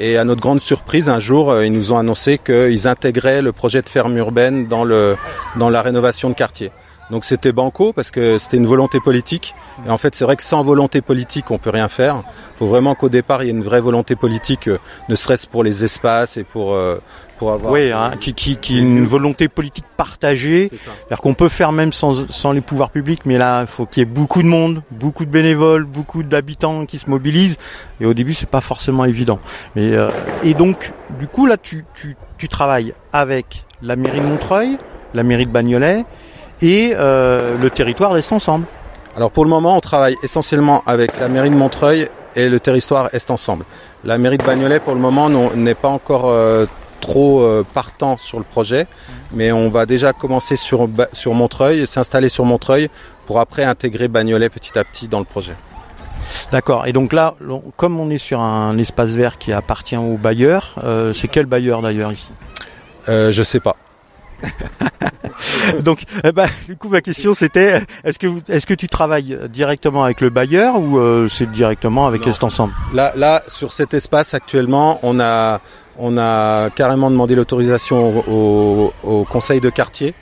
Et 0.00 0.16
à 0.16 0.24
notre 0.24 0.40
grande 0.40 0.60
surprise, 0.60 1.08
un 1.08 1.18
jour, 1.20 1.62
ils 1.62 1.72
nous 1.72 1.92
ont 1.92 1.98
annoncé 1.98 2.38
qu'ils 2.38 2.88
intégraient 2.88 3.42
le 3.42 3.52
projet 3.52 3.82
de 3.82 3.88
ferme 3.88 4.16
urbaine 4.16 4.66
dans, 4.66 4.84
le, 4.84 5.16
dans 5.56 5.70
la 5.70 5.82
rénovation 5.82 6.30
de 6.30 6.34
quartier. 6.34 6.72
Donc 7.10 7.24
c'était 7.24 7.52
banco 7.52 7.92
parce 7.92 8.10
que 8.10 8.38
c'était 8.38 8.56
une 8.58 8.66
volonté 8.66 9.00
politique. 9.00 9.54
Et 9.86 9.90
en 9.90 9.98
fait, 9.98 10.14
c'est 10.14 10.24
vrai 10.24 10.36
que 10.36 10.42
sans 10.42 10.62
volonté 10.62 11.00
politique, 11.00 11.50
on 11.50 11.58
peut 11.58 11.70
rien 11.70 11.88
faire. 11.88 12.16
Il 12.54 12.58
faut 12.58 12.66
vraiment 12.66 12.94
qu'au 12.94 13.08
départ, 13.08 13.42
il 13.42 13.46
y 13.46 13.48
ait 13.48 13.52
une 13.52 13.62
vraie 13.62 13.80
volonté 13.80 14.16
politique, 14.16 14.68
euh, 14.68 14.78
ne 15.08 15.14
serait-ce 15.14 15.46
pour 15.46 15.64
les 15.64 15.84
espaces 15.84 16.36
et 16.36 16.44
pour 16.44 16.74
euh, 16.74 17.00
pour 17.38 17.52
avoir. 17.52 17.72
Oui, 17.72 17.92
hein, 17.92 18.12
qui, 18.20 18.34
qui, 18.34 18.56
qui 18.56 18.78
une 18.78 19.06
volonté 19.06 19.48
politique 19.48 19.86
partagée. 19.96 20.68
C'est-à-dire 20.68 21.20
qu'on 21.22 21.34
peut 21.34 21.48
faire 21.48 21.72
même 21.72 21.92
sans, 21.92 22.30
sans 22.30 22.52
les 22.52 22.60
pouvoirs 22.60 22.90
publics, 22.90 23.22
mais 23.24 23.38
là, 23.38 23.62
il 23.62 23.66
faut 23.66 23.86
qu'il 23.86 24.00
y 24.00 24.02
ait 24.02 24.10
beaucoup 24.12 24.42
de 24.42 24.48
monde, 24.48 24.82
beaucoup 24.90 25.24
de 25.24 25.30
bénévoles, 25.30 25.84
beaucoup 25.84 26.22
d'habitants 26.22 26.84
qui 26.84 26.98
se 26.98 27.08
mobilisent. 27.08 27.56
Et 28.00 28.06
au 28.06 28.12
début, 28.12 28.34
c'est 28.34 28.48
pas 28.48 28.60
forcément 28.60 29.04
évident. 29.04 29.38
Mais, 29.76 29.92
euh, 29.94 30.10
et 30.42 30.54
donc, 30.54 30.92
du 31.18 31.26
coup, 31.26 31.46
là, 31.46 31.56
tu, 31.56 31.84
tu, 31.94 32.16
tu 32.36 32.48
travailles 32.48 32.92
avec 33.12 33.64
la 33.80 33.96
mairie 33.96 34.20
de 34.20 34.26
Montreuil, 34.26 34.76
la 35.14 35.22
mairie 35.22 35.46
de 35.46 35.52
Bagnolet 35.52 36.04
et 36.62 36.92
euh, 36.94 37.56
le 37.58 37.70
territoire 37.70 38.12
reste 38.12 38.32
ensemble. 38.32 38.66
Alors 39.16 39.30
pour 39.30 39.44
le 39.44 39.50
moment, 39.50 39.76
on 39.76 39.80
travaille 39.80 40.16
essentiellement 40.22 40.82
avec 40.86 41.18
la 41.18 41.28
mairie 41.28 41.50
de 41.50 41.54
Montreuil 41.54 42.08
et 42.36 42.48
le 42.48 42.60
territoire 42.60 43.08
Est 43.12 43.30
Ensemble. 43.30 43.64
La 44.04 44.18
mairie 44.18 44.38
de 44.38 44.44
Bagnolet, 44.44 44.78
pour 44.80 44.94
le 44.94 45.00
moment, 45.00 45.28
n'est 45.28 45.74
pas 45.74 45.88
encore 45.88 46.26
euh, 46.26 46.66
trop 47.00 47.40
euh, 47.40 47.64
partant 47.74 48.16
sur 48.16 48.38
le 48.38 48.44
projet, 48.44 48.86
mais 49.32 49.50
on 49.50 49.70
va 49.70 49.86
déjà 49.86 50.12
commencer 50.12 50.56
sur, 50.56 50.88
sur 51.12 51.34
Montreuil, 51.34 51.86
s'installer 51.86 52.28
sur 52.28 52.44
Montreuil 52.44 52.90
pour 53.26 53.40
après 53.40 53.64
intégrer 53.64 54.08
Bagnolet 54.08 54.48
petit 54.50 54.78
à 54.78 54.84
petit 54.84 55.08
dans 55.08 55.18
le 55.18 55.24
projet. 55.24 55.54
D'accord. 56.50 56.86
Et 56.86 56.92
donc 56.92 57.12
là, 57.12 57.34
comme 57.76 57.98
on 57.98 58.10
est 58.10 58.18
sur 58.18 58.40
un 58.40 58.76
espace 58.78 59.10
vert 59.12 59.38
qui 59.38 59.52
appartient 59.52 59.96
au 59.96 60.16
bailleur, 60.16 60.74
euh, 60.84 61.12
c'est 61.12 61.28
quel 61.28 61.46
bailleur 61.46 61.82
d'ailleurs 61.82 62.12
ici? 62.12 62.28
Euh, 63.08 63.32
je 63.32 63.42
sais 63.42 63.60
pas. 63.60 63.76
Donc, 65.82 66.02
eh 66.24 66.32
ben, 66.32 66.48
du 66.66 66.76
coup, 66.76 66.88
ma 66.88 67.00
question 67.00 67.34
c'était 67.34 67.82
est-ce 68.04 68.18
que 68.18 68.26
vous- 68.26 68.40
est-ce 68.48 68.66
que 68.66 68.74
tu 68.74 68.88
travailles 68.88 69.38
directement 69.50 70.04
avec 70.04 70.20
le 70.20 70.30
bailleur 70.30 70.78
ou 70.80 70.98
euh, 70.98 71.28
c'est 71.28 71.50
directement 71.50 72.06
avec. 72.06 72.26
Est 72.26 72.42
Ensemble 72.44 72.72
Là, 72.92 73.12
là, 73.16 73.42
sur 73.48 73.72
cet 73.72 73.94
espace 73.94 74.34
actuellement, 74.34 74.98
on 75.02 75.18
a, 75.20 75.60
on 75.98 76.16
a 76.18 76.70
carrément 76.70 77.10
demandé 77.10 77.34
l'autorisation 77.34 78.24
au, 78.28 78.92
au- 79.04 79.10
au 79.20 79.24
conseil 79.24 79.60
de 79.60 79.70
quartier. 79.70 80.14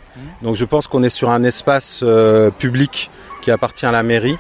Donc 0.43 0.55
je 0.55 0.65
pense 0.65 0.87
qu'on 0.89 1.03
est 1.03 1.11
sur 1.11 1.29
un 1.31 1.45
espace 1.45 2.01
euh, 2.03 2.51
public 2.51 3.11
qui 3.43 3.51
appartient 3.51 3.85
à 3.87 3.93
la 3.93 4.03
mairie. 4.03 4.39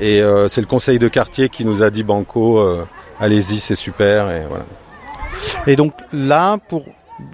Et 0.00 0.22
euh, 0.22 0.48
c'est 0.48 0.60
le 0.60 0.66
conseil 0.66 0.98
de 0.98 1.08
quartier 1.08 1.48
qui 1.48 1.64
nous 1.64 1.82
a 1.82 1.90
dit 1.90 2.04
Banco, 2.04 2.58
euh, 2.60 2.84
allez-y, 3.20 3.58
c'est 3.58 3.74
super. 3.74 4.30
Et 4.30 4.44
voilà. 4.48 4.64
Et 5.66 5.76
donc 5.76 5.92
là, 6.12 6.58
pour 6.68 6.84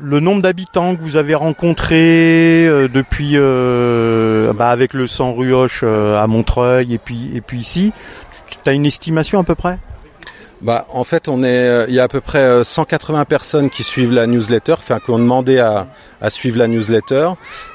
le 0.01 0.21
nombre 0.21 0.43
d'habitants 0.43 0.97
que 0.97 1.01
vous 1.01 1.17
avez 1.17 1.35
rencontrés 1.35 2.67
euh, 2.67 2.89
depuis, 2.89 3.33
euh, 3.35 4.53
bah, 4.53 4.69
avec 4.69 4.95
le 4.95 5.07
100 5.07 5.35
rue 5.35 5.53
Hoche 5.53 5.81
euh, 5.83 6.17
à 6.17 6.27
Montreuil 6.27 6.95
et 6.95 6.99
puis 6.99 7.31
et 7.35 7.41
puis 7.41 7.59
ici, 7.59 7.93
tu 8.49 8.69
as 8.69 8.73
une 8.73 8.87
estimation 8.87 9.41
à 9.41 9.45
peu 9.45 9.55
près? 9.55 9.79
Bah, 10.63 10.87
en 10.91 11.05
fait, 11.05 11.29
on 11.29 11.45
est, 11.45 11.85
il 11.89 11.95
y 11.95 12.01
a 12.01 12.05
à 12.05 12.09
peu 12.09 12.23
près 12.23 12.39
euh, 12.39 12.65
180 12.65 13.27
personnes 13.27 13.69
qui 13.69 13.83
suivent 13.83 14.15
la 14.15 14.27
newsletter, 14.27 14.73
enfin 14.73 15.01
qui 15.05 15.11
ont 15.11 15.19
demandé 15.19 15.59
à, 15.59 15.87
à 16.23 16.31
suivre 16.31 16.59
la 16.59 16.67
newsletter. 16.67 17.31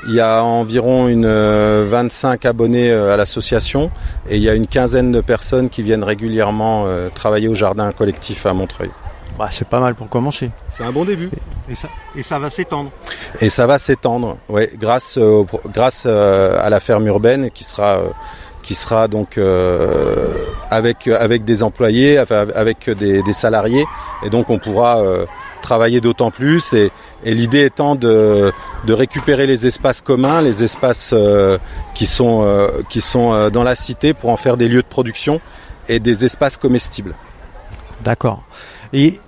Il 0.08 0.16
y 0.16 0.20
a 0.20 0.44
environ 0.44 1.08
une 1.08 1.26
euh, 1.26 1.86
25 1.90 2.46
abonnés 2.46 2.92
à 2.92 3.16
l'association 3.18 3.92
et 4.30 4.38
il 4.38 4.42
y 4.42 4.50
a 4.50 4.56
une 4.56 4.68
quinzaine 4.68 5.12
de 5.12 5.22
personnes 5.22 5.70
qui 5.70 5.84
viennent 5.84 6.04
régulièrement 6.04 6.88
travailler 7.14 7.48
au 7.48 7.56
jardin 7.56 7.92
collectif 7.92 8.46
à 8.46 8.54
Montreuil. 8.54 8.90
Bah, 9.38 9.48
C'est 9.52 9.68
pas 9.68 9.80
mal 9.80 9.96
pour 9.96 10.10
commencer. 10.10 10.50
C'est 10.70 10.84
un 10.84 10.92
bon 10.92 11.06
début. 11.06 11.30
Et 11.70 11.76
ça, 11.76 11.88
et 12.16 12.24
ça 12.24 12.40
va 12.40 12.50
s'étendre. 12.50 12.92
Et 13.40 13.50
ça 13.50 13.66
va 13.68 13.78
s'étendre, 13.80 14.38
ouais, 14.50 14.72
grâce, 14.78 15.18
au- 15.18 15.48
grâce 15.74 16.04
euh, 16.06 16.58
à 16.62 16.70
la 16.70 16.80
ferme 16.80 17.08
urbaine 17.08 17.50
qui 17.52 17.64
sera, 17.64 17.98
euh, 18.00 18.08
qui 18.62 18.76
sera 18.76 19.08
donc 19.08 19.38
euh, 19.38 20.28
avec 20.70 21.08
avec 21.08 21.46
des 21.46 21.64
employés, 21.64 22.18
avec 22.18 22.90
des, 22.90 23.24
des, 23.24 23.34
salariés, 23.34 23.86
et 24.24 24.30
donc 24.30 24.50
on 24.50 24.60
pourra 24.60 25.00
euh, 25.00 25.26
travailler 25.62 26.02
d'autant 26.02 26.30
plus. 26.30 26.74
Et, 26.74 26.92
et 27.24 27.34
l'idée 27.34 27.64
étant 27.66 27.96
de, 27.96 28.52
de 28.86 28.94
récupérer 28.94 29.48
les 29.48 29.66
espaces 29.66 30.02
communs, 30.02 30.42
les 30.42 30.64
espaces 30.64 31.12
euh, 31.14 31.58
qui 31.96 32.06
sont 32.06 32.68
qui 32.90 33.02
sont 33.02 33.50
dans 33.50 33.64
la 33.64 33.76
cité 33.76 34.14
pour 34.14 34.30
en 34.30 34.38
faire 34.38 34.58
des 34.58 34.68
lieux 34.68 34.82
de 34.84 34.88
production 34.88 35.40
et 35.90 36.00
des 36.00 36.26
espaces 36.26 36.58
comestibles. 36.58 37.14
D'accord. 38.04 38.44
Et 38.94 39.20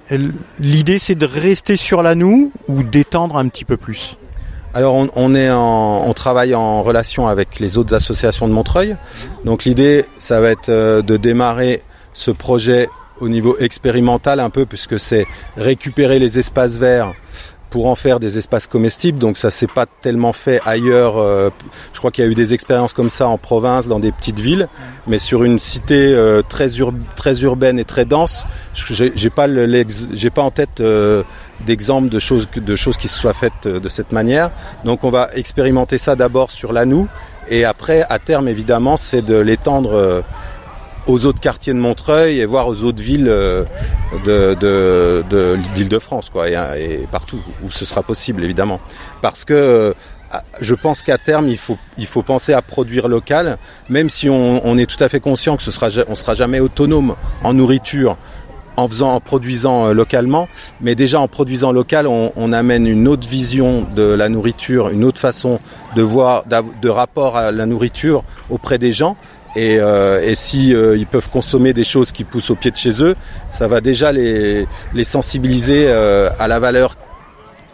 l'idée 0.60 1.00
c'est 1.00 1.16
de 1.16 1.26
rester 1.26 1.78
sur 1.78 2.04
la 2.04 2.16
noue 2.16 2.52
ou 2.68 2.84
d'étendre 2.84 3.38
un 3.38 3.48
petit 3.48 3.66
peu 3.66 3.78
plus 3.78 4.18
alors 4.76 4.96
on, 4.96 5.36
est 5.36 5.52
en, 5.52 6.04
on 6.08 6.14
travaille 6.14 6.56
en 6.56 6.82
relation 6.82 7.28
avec 7.28 7.60
les 7.60 7.78
autres 7.78 7.94
associations 7.94 8.48
de 8.48 8.54
Montreuil. 8.54 8.98
Donc 9.46 9.66
l'idée, 9.66 10.06
ça 10.18 10.42
va 10.42 10.50
être 10.50 10.70
euh, 10.70 11.04
de 11.04 11.16
démarrer 11.16 11.84
ce 12.14 12.32
projet 12.32 12.90
au 13.20 13.30
niveau 13.30 13.56
expérimental 13.60 14.40
un 14.40 14.50
peu, 14.50 14.66
puisque 14.66 15.00
c'est 15.00 15.28
récupérer 15.58 16.18
les 16.18 16.40
espaces 16.40 16.78
verts 16.78 17.14
pour 17.74 17.88
en 17.88 17.96
faire 17.96 18.20
des 18.20 18.38
espaces 18.38 18.68
comestibles. 18.68 19.18
Donc 19.18 19.36
ça 19.36 19.50
s'est 19.50 19.66
pas 19.66 19.88
tellement 19.88 20.32
fait 20.32 20.62
ailleurs. 20.64 21.18
Euh, 21.18 21.50
je 21.92 21.98
crois 21.98 22.12
qu'il 22.12 22.24
y 22.24 22.28
a 22.28 22.30
eu 22.30 22.36
des 22.36 22.54
expériences 22.54 22.94
comme 22.94 23.10
ça 23.10 23.28
en 23.28 23.40
province, 23.40 23.88
dans 23.88 24.00
des 24.00 24.12
petites 24.12 24.40
villes, 24.40 24.68
mais 25.08 25.18
sur 25.18 25.44
une 25.44 25.58
cité 25.58 26.14
euh, 26.14 26.44
très, 26.48 26.68
très 27.16 27.42
urbaine 27.42 27.80
et 27.80 27.84
très 27.84 28.06
dense, 28.06 28.46
j'ai 28.76 29.30
pas 29.32 29.48
j'ai 30.14 30.30
pas 30.30 30.44
en 30.44 30.52
tête 30.52 30.82
euh, 30.82 31.24
d'exemples 31.66 32.10
de 32.10 32.20
choses 32.20 32.48
de 32.56 32.76
choses 32.76 32.98
qui 32.98 33.08
se 33.08 33.20
soient 33.20 33.34
faites 33.34 33.68
de 33.68 33.90
cette 33.90 34.12
manière. 34.12 34.52
Donc 34.86 35.04
on 35.04 35.10
va 35.10 35.30
expérimenter 35.34 35.98
ça 35.98 36.16
d'abord 36.16 36.52
sur 36.52 36.74
l'Anou 36.74 37.08
et 37.50 37.66
après 37.66 38.06
à 38.08 38.20
terme 38.20 38.48
évidemment 38.48 38.98
c'est 38.98 39.24
de 39.24 39.38
l'étendre 39.38 40.24
aux 41.08 41.26
autres 41.26 41.40
quartiers 41.40 41.74
de 41.74 41.80
Montreuil 41.80 42.40
et 42.40 42.46
voir 42.46 42.68
aux 42.68 42.84
autres 42.84 43.02
villes 43.02 43.28
euh, 43.28 43.64
de, 44.26 44.56
de, 44.60 45.58
d'Île-de-France, 45.76 46.30
quoi, 46.30 46.50
et, 46.50 47.08
partout 47.12 47.40
où 47.64 47.70
ce 47.70 47.86
sera 47.86 48.04
possible, 48.04 48.44
évidemment. 48.44 48.80
Parce 49.22 49.44
que 49.44 49.54
euh, 49.54 49.94
je 50.62 50.76
pense 50.76 51.02
qu'à 51.02 51.18
terme, 51.18 51.48
il 51.50 51.58
faut, 51.58 51.78
il 51.98 52.06
faut 52.06 52.24
penser 52.24 52.54
à 52.54 52.62
produire 52.62 53.08
local, 53.08 53.58
même 53.90 54.10
si 54.10 54.30
on, 54.30 54.78
est 54.78 54.86
tout 54.86 55.04
à 55.04 55.10
fait 55.10 55.20
conscient 55.20 55.58
que 55.58 55.64
ce 55.64 55.72
sera, 55.72 55.90
on 56.08 56.16
sera 56.16 56.34
jamais 56.34 56.60
autonome 56.60 57.16
en 57.44 57.54
nourriture 57.54 58.18
en 58.76 58.88
faisant, 58.88 59.14
en 59.14 59.20
produisant 59.20 59.88
euh, 59.88 59.94
localement, 59.94 60.48
mais 60.82 60.96
déjà 60.96 61.20
en 61.20 61.28
produisant 61.28 61.72
local, 61.72 62.08
on, 62.08 62.32
on, 62.36 62.52
amène 62.52 62.88
une 62.88 63.08
autre 63.08 63.28
vision 63.28 63.86
de 63.96 64.02
la 64.02 64.30
nourriture, 64.30 64.90
une 64.90 65.04
autre 65.04 65.20
façon 65.20 65.60
de 65.96 66.02
voir, 66.02 66.46
de 66.48 66.90
rapport 66.90 67.38
à 67.38 67.52
la 67.52 67.68
nourriture 67.68 68.24
auprès 68.50 68.80
des 68.80 68.92
gens, 68.92 69.16
et, 69.56 69.78
euh, 69.80 70.22
et 70.24 70.36
si 70.36 70.74
euh, 70.74 70.98
ils 70.98 71.06
peuvent 71.06 71.30
consommer 71.30 71.74
des 71.74 71.84
choses 71.84 72.12
qui 72.12 72.24
poussent 72.24 72.50
au 72.50 72.56
pied 72.56 72.72
de 72.72 72.78
chez 72.78 73.04
eux, 73.04 73.16
ça 73.50 73.68
va 73.68 73.82
déjà 73.82 74.12
les, 74.12 74.68
les 74.94 75.04
sensibiliser 75.04 75.86
euh, 75.88 76.30
à 76.40 76.48
la 76.48 76.60
valeur 76.60 76.96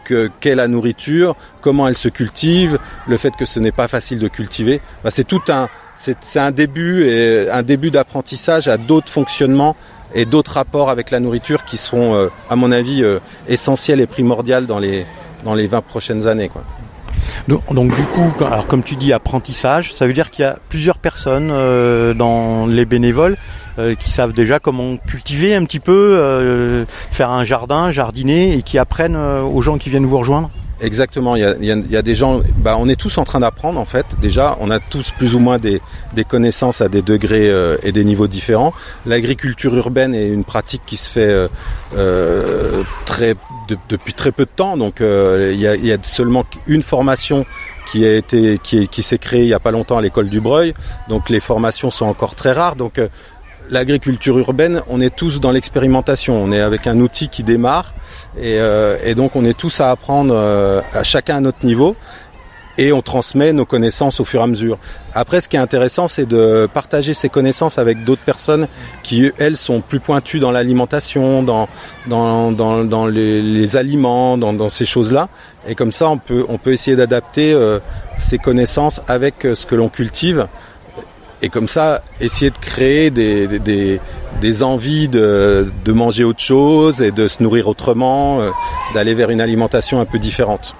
que 0.03 0.29
qu'est 0.39 0.55
la 0.55 0.67
nourriture, 0.67 1.35
comment 1.61 1.87
elle 1.87 1.97
se 1.97 2.09
cultive, 2.09 2.79
le 3.07 3.17
fait 3.17 3.31
que 3.37 3.45
ce 3.45 3.59
n'est 3.59 3.71
pas 3.71 3.87
facile 3.87 4.19
de 4.19 4.27
cultiver. 4.27 4.81
c'est 5.09 5.27
tout 5.27 5.41
un 5.49 5.69
c'est 5.97 6.39
un 6.39 6.51
début 6.51 7.09
et 7.09 7.49
un 7.49 7.61
début 7.61 7.91
d'apprentissage 7.91 8.69
à 8.69 8.77
d'autres 8.77 9.09
fonctionnements 9.09 9.75
et 10.15 10.23
d'autres 10.23 10.53
rapports 10.53 10.89
avec 10.89 11.11
la 11.11 11.19
nourriture 11.19 11.65
qui 11.65 11.75
seront, 11.75 12.29
à 12.49 12.55
mon 12.55 12.71
avis, 12.71 13.03
essentiels 13.49 13.99
et 13.99 14.07
primordiales 14.07 14.65
dans 14.65 14.79
les 14.79 15.05
dans 15.43 15.53
les 15.53 15.67
20 15.67 15.81
prochaines 15.81 16.25
années. 16.25 16.47
Quoi. 16.47 16.63
Donc, 17.47 17.95
du 17.95 18.03
coup, 18.03 18.31
comme 18.67 18.83
tu 18.83 18.95
dis 18.95 19.13
apprentissage, 19.13 19.93
ça 19.93 20.07
veut 20.07 20.13
dire 20.13 20.31
qu'il 20.31 20.43
y 20.43 20.47
a 20.47 20.57
plusieurs 20.69 20.97
personnes 20.97 21.49
euh, 21.51 22.13
dans 22.13 22.67
les 22.67 22.85
bénévoles 22.85 23.37
euh, 23.77 23.95
qui 23.95 24.09
savent 24.09 24.33
déjà 24.33 24.59
comment 24.59 24.97
cultiver 24.97 25.55
un 25.55 25.65
petit 25.65 25.79
peu, 25.79 26.17
euh, 26.19 26.85
faire 27.11 27.31
un 27.31 27.43
jardin, 27.43 27.91
jardiner 27.91 28.53
et 28.53 28.61
qui 28.61 28.77
apprennent 28.77 29.15
aux 29.15 29.61
gens 29.61 29.77
qui 29.77 29.89
viennent 29.89 30.05
vous 30.05 30.17
rejoindre. 30.17 30.51
Exactement, 30.81 31.35
il 31.35 31.41
y 31.41 31.95
a, 31.95 32.01
des 32.01 32.15
gens, 32.15 32.41
bah, 32.57 32.77
on 32.79 32.87
est 32.87 32.95
tous 32.95 33.17
en 33.17 33.23
train 33.23 33.41
d'apprendre 33.41 33.79
en 33.79 33.85
fait. 33.85 34.05
Déjà, 34.21 34.57
on 34.59 34.71
a 34.71 34.79
tous 34.79 35.11
plus 35.11 35.35
ou 35.35 35.39
moins 35.39 35.57
des, 35.57 35.81
connaissances 36.27 36.81
à 36.81 36.89
des 36.89 37.01
degrés 37.01 37.51
et 37.83 37.91
des 37.91 38.03
niveaux 38.03 38.27
différents. 38.27 38.73
L'agriculture 39.05 39.75
urbaine 39.75 40.15
est 40.15 40.29
une 40.29 40.43
pratique 40.43 40.81
qui 40.85 40.97
se 40.97 41.09
fait 41.09 41.49
très 43.05 43.35
depuis 43.89 44.13
très 44.13 44.31
peu 44.31 44.45
de 44.45 44.51
temps. 44.55 44.77
Donc 44.77 45.01
euh, 45.01 45.51
il 45.53 45.59
y, 45.59 45.91
a, 45.91 45.97
seulement 46.03 46.45
une 46.67 46.83
formation 46.83 47.45
qui 47.91 48.05
a 48.05 48.15
été 48.15 48.59
qui, 48.63 48.87
qui 48.87 49.01
s'est 49.01 49.17
créée 49.17 49.43
il 49.43 49.47
y 49.47 49.53
a 49.53 49.59
pas 49.59 49.71
longtemps 49.71 49.97
à 49.97 50.01
l'école 50.01 50.29
du 50.29 50.39
Breuil. 50.39 50.73
Donc 51.07 51.29
les 51.29 51.39
formations 51.39 51.91
sont 51.91 52.05
encore 52.05 52.35
très 52.35 52.51
rares. 52.51 52.75
Donc 52.75 52.99
euh, 52.99 53.07
l'agriculture 53.69 54.37
urbaine, 54.37 54.81
on 54.87 55.01
est 55.01 55.15
tous 55.15 55.39
dans 55.39 55.51
l'expérimentation. 55.51 56.41
On 56.41 56.51
est 56.51 56.59
avec 56.59 56.87
un 56.87 56.99
outil 56.99 57.29
qui 57.29 57.43
démarre 57.43 57.93
et, 58.37 58.57
euh, 58.59 59.13
donc 59.15 59.35
on 59.35 59.45
est 59.45 59.57
tous 59.57 59.79
à 59.79 59.91
apprendre 59.91 60.35
à 60.93 61.03
chacun 61.03 61.37
à 61.37 61.39
notre 61.39 61.65
niveau 61.65 61.95
et 62.79 62.93
on 62.93 63.01
transmet 63.01 63.51
nos 63.51 63.65
connaissances 63.65 64.21
au 64.21 64.25
fur 64.25 64.39
et 64.39 64.43
à 64.43 64.47
mesure. 64.47 64.77
Après, 65.13 65.41
ce 65.41 65.49
qui 65.49 65.57
est 65.57 65.59
intéressant, 65.59 66.07
c'est 66.07 66.25
de 66.25 66.67
partager 66.73 67.13
ces 67.13 67.27
connaissances 67.27 67.77
avec 67.77 68.05
d'autres 68.05 68.21
personnes 68.21 68.69
qui, 69.03 69.29
elles, 69.37 69.57
sont 69.57 69.81
plus 69.81 69.99
pointues 69.99 70.39
dans 70.39 70.51
l'alimentation, 70.51 71.43
dans, 71.43 71.67
les, 73.09 73.75
aliments, 73.75 74.37
dans, 74.37 74.69
ces 74.69 74.85
choses-là. 74.85 75.27
Et 75.67 75.75
comme 75.75 75.91
ça, 75.91 76.07
on 76.07 76.17
peut, 76.17 76.71
essayer 76.71 76.95
d'adapter 76.95 77.51
euh, 77.51 77.79
ces 78.17 78.37
connaissances 78.37 79.01
avec 79.09 79.43
euh, 79.43 79.55
ce 79.55 79.65
que 79.65 79.75
l'on 79.75 79.89
cultive. 79.89 80.47
Et 81.41 81.49
comme 81.49 81.67
ça, 81.67 82.01
essayer 82.19 82.51
de 82.51 82.57
créer 82.57 83.11
des, 83.11 83.59
des, 83.59 83.99
des 84.41 84.63
envies 84.63 85.07
de, 85.07 85.71
de, 85.85 85.91
manger 85.91 86.23
autre 86.23 86.41
chose 86.41 87.01
et 87.01 87.11
de 87.11 87.27
se 87.27 87.41
nourrir 87.41 87.67
autrement, 87.67 88.41
euh, 88.41 88.49
d'aller 88.93 89.13
vers 89.13 89.29
une 89.29 89.41
alimentation 89.41 90.01
un 90.01 90.05
peu 90.05 90.19
différente. 90.19 90.75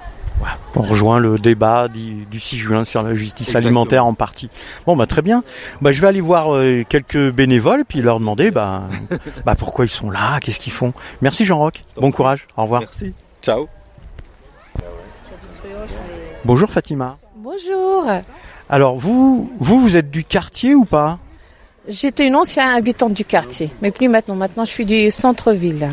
On 0.74 0.82
rejoint 0.82 1.18
le 1.18 1.38
débat 1.38 1.88
du, 1.88 2.26
6 2.38 2.56
juin 2.56 2.84
sur 2.84 3.02
la 3.02 3.14
justice 3.14 3.54
alimentaire 3.56 4.06
en 4.06 4.14
partie. 4.14 4.48
Bon, 4.86 4.96
bah 4.96 5.06
très 5.06 5.22
bien. 5.22 5.42
Bah, 5.82 5.92
je 5.92 6.00
vais 6.00 6.08
aller 6.08 6.20
voir 6.20 6.54
euh, 6.54 6.84
quelques 6.88 7.30
bénévoles 7.30 7.84
puis 7.86 8.00
leur 8.00 8.20
demander 8.20 8.50
bah, 8.50 8.84
bah 9.44 9.54
pourquoi 9.56 9.84
ils 9.84 9.90
sont 9.90 10.10
là, 10.10 10.38
qu'est-ce 10.40 10.60
qu'ils 10.60 10.72
font. 10.72 10.92
Merci 11.20 11.44
Jean-Roch. 11.44 11.84
Bon 11.96 12.10
courage. 12.10 12.46
Au 12.56 12.62
revoir. 12.62 12.80
Merci. 12.80 13.12
Ciao. 13.42 13.68
Bonjour 16.44 16.70
Fatima. 16.70 17.18
Bonjour. 17.36 18.06
Alors 18.72 18.96
vous, 18.96 19.50
vous, 19.58 19.80
vous 19.80 19.96
êtes 19.96 20.12
du 20.12 20.22
quartier 20.22 20.76
ou 20.76 20.84
pas? 20.84 21.18
J'étais 21.88 22.28
une 22.28 22.36
ancienne 22.36 22.68
habitante 22.68 23.14
du 23.14 23.24
quartier, 23.24 23.68
mais 23.82 23.90
plus 23.90 24.08
maintenant. 24.08 24.36
Maintenant, 24.36 24.64
je 24.64 24.70
suis 24.70 24.86
du 24.86 25.10
centre-ville. 25.10 25.88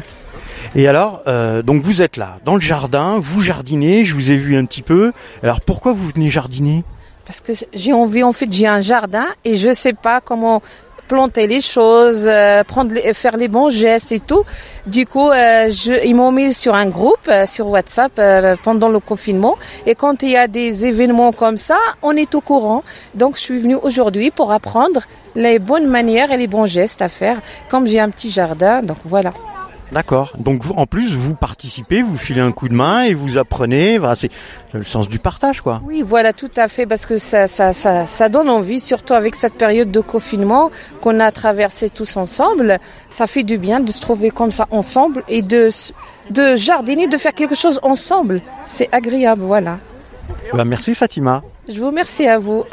Et 0.75 0.87
alors, 0.87 1.23
euh, 1.25 1.63
donc 1.63 1.81
vous 1.81 2.03
êtes 2.03 2.17
là, 2.17 2.35
dans 2.45 2.53
le 2.53 2.61
jardin, 2.61 3.17
vous 3.19 3.41
jardinez, 3.41 4.05
je 4.05 4.13
vous 4.13 4.31
ai 4.31 4.35
vu 4.35 4.55
un 4.55 4.65
petit 4.65 4.83
peu. 4.83 5.11
Alors 5.41 5.61
pourquoi 5.61 5.93
vous 5.93 6.07
venez 6.07 6.29
jardiner? 6.29 6.83
Parce 7.25 7.41
que 7.41 7.51
j'ai 7.73 7.93
envie, 7.93 8.21
en 8.21 8.31
fait, 8.31 8.51
j'ai 8.51 8.67
un 8.67 8.81
jardin 8.81 9.25
et 9.43 9.57
je 9.57 9.73
sais 9.73 9.93
pas 9.93 10.21
comment 10.21 10.61
planter 11.07 11.47
les 11.47 11.61
choses, 11.61 12.25
euh, 12.27 12.63
prendre 12.63 12.93
faire 13.13 13.37
les 13.37 13.47
bons 13.47 13.69
gestes 13.69 14.11
et 14.11 14.19
tout. 14.19 14.43
Du 14.85 15.05
coup, 15.05 15.29
euh, 15.29 15.69
je, 15.69 16.05
ils 16.05 16.15
m'ont 16.15 16.31
mis 16.31 16.53
sur 16.53 16.75
un 16.75 16.87
groupe 16.87 17.29
sur 17.45 17.67
WhatsApp 17.67 18.21
pendant 18.63 18.89
le 18.89 18.99
confinement. 18.99 19.57
Et 19.85 19.95
quand 19.95 20.23
il 20.23 20.29
y 20.29 20.37
a 20.37 20.47
des 20.47 20.85
événements 20.85 21.31
comme 21.31 21.57
ça, 21.57 21.77
on 22.01 22.15
est 22.15 22.33
au 22.35 22.41
courant. 22.41 22.83
Donc, 23.15 23.35
je 23.35 23.41
suis 23.41 23.59
venue 23.59 23.75
aujourd'hui 23.75 24.31
pour 24.31 24.51
apprendre 24.51 25.01
les 25.35 25.59
bonnes 25.59 25.87
manières 25.87 26.31
et 26.31 26.37
les 26.37 26.47
bons 26.47 26.65
gestes 26.65 27.01
à 27.01 27.09
faire. 27.09 27.37
Comme 27.69 27.87
j'ai 27.87 27.99
un 27.99 28.09
petit 28.09 28.31
jardin, 28.31 28.81
donc 28.81 28.97
voilà. 29.05 29.33
D'accord. 29.91 30.33
Donc 30.37 30.63
en 30.75 30.85
plus 30.85 31.13
vous 31.13 31.33
participez, 31.33 32.01
vous 32.01 32.17
filez 32.17 32.41
un 32.41 32.51
coup 32.51 32.67
de 32.67 32.73
main 32.73 33.03
et 33.03 33.13
vous 33.13 33.37
apprenez. 33.37 33.99
c'est 34.15 34.29
le 34.73 34.83
sens 34.83 35.07
du 35.07 35.19
partage, 35.19 35.61
quoi. 35.61 35.81
Oui, 35.85 36.03
voilà, 36.05 36.33
tout 36.33 36.51
à 36.57 36.67
fait, 36.67 36.85
parce 36.85 37.05
que 37.05 37.17
ça, 37.17 37.47
ça, 37.47 37.73
ça, 37.73 38.05
ça 38.05 38.29
donne 38.29 38.49
envie, 38.49 38.79
surtout 38.79 39.13
avec 39.13 39.35
cette 39.35 39.53
période 39.53 39.91
de 39.91 40.01
confinement 40.01 40.71
qu'on 41.01 41.19
a 41.19 41.31
traversé 41.31 41.89
tous 41.89 42.17
ensemble. 42.17 42.79
Ça 43.09 43.27
fait 43.27 43.43
du 43.43 43.57
bien 43.57 43.79
de 43.79 43.91
se 43.91 44.01
trouver 44.01 44.29
comme 44.29 44.51
ça 44.51 44.67
ensemble 44.71 45.23
et 45.29 45.41
de 45.41 45.69
de 46.29 46.55
jardiner, 46.55 47.07
de 47.07 47.17
faire 47.17 47.33
quelque 47.33 47.55
chose 47.55 47.79
ensemble. 47.83 48.41
C'est 48.65 48.89
agréable, 48.91 49.43
voilà. 49.43 49.79
Bah, 50.53 50.65
merci 50.65 50.95
Fatima. 50.95 51.43
Je 51.69 51.79
vous 51.79 51.87
remercie 51.87 52.27
à 52.27 52.39
vous. 52.39 52.65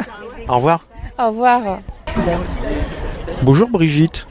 Au 0.49 0.57
revoir. 0.57 0.85
Au 1.19 1.29
revoir. 1.29 1.79
Bonjour 3.43 3.69
Brigitte. 3.69 4.27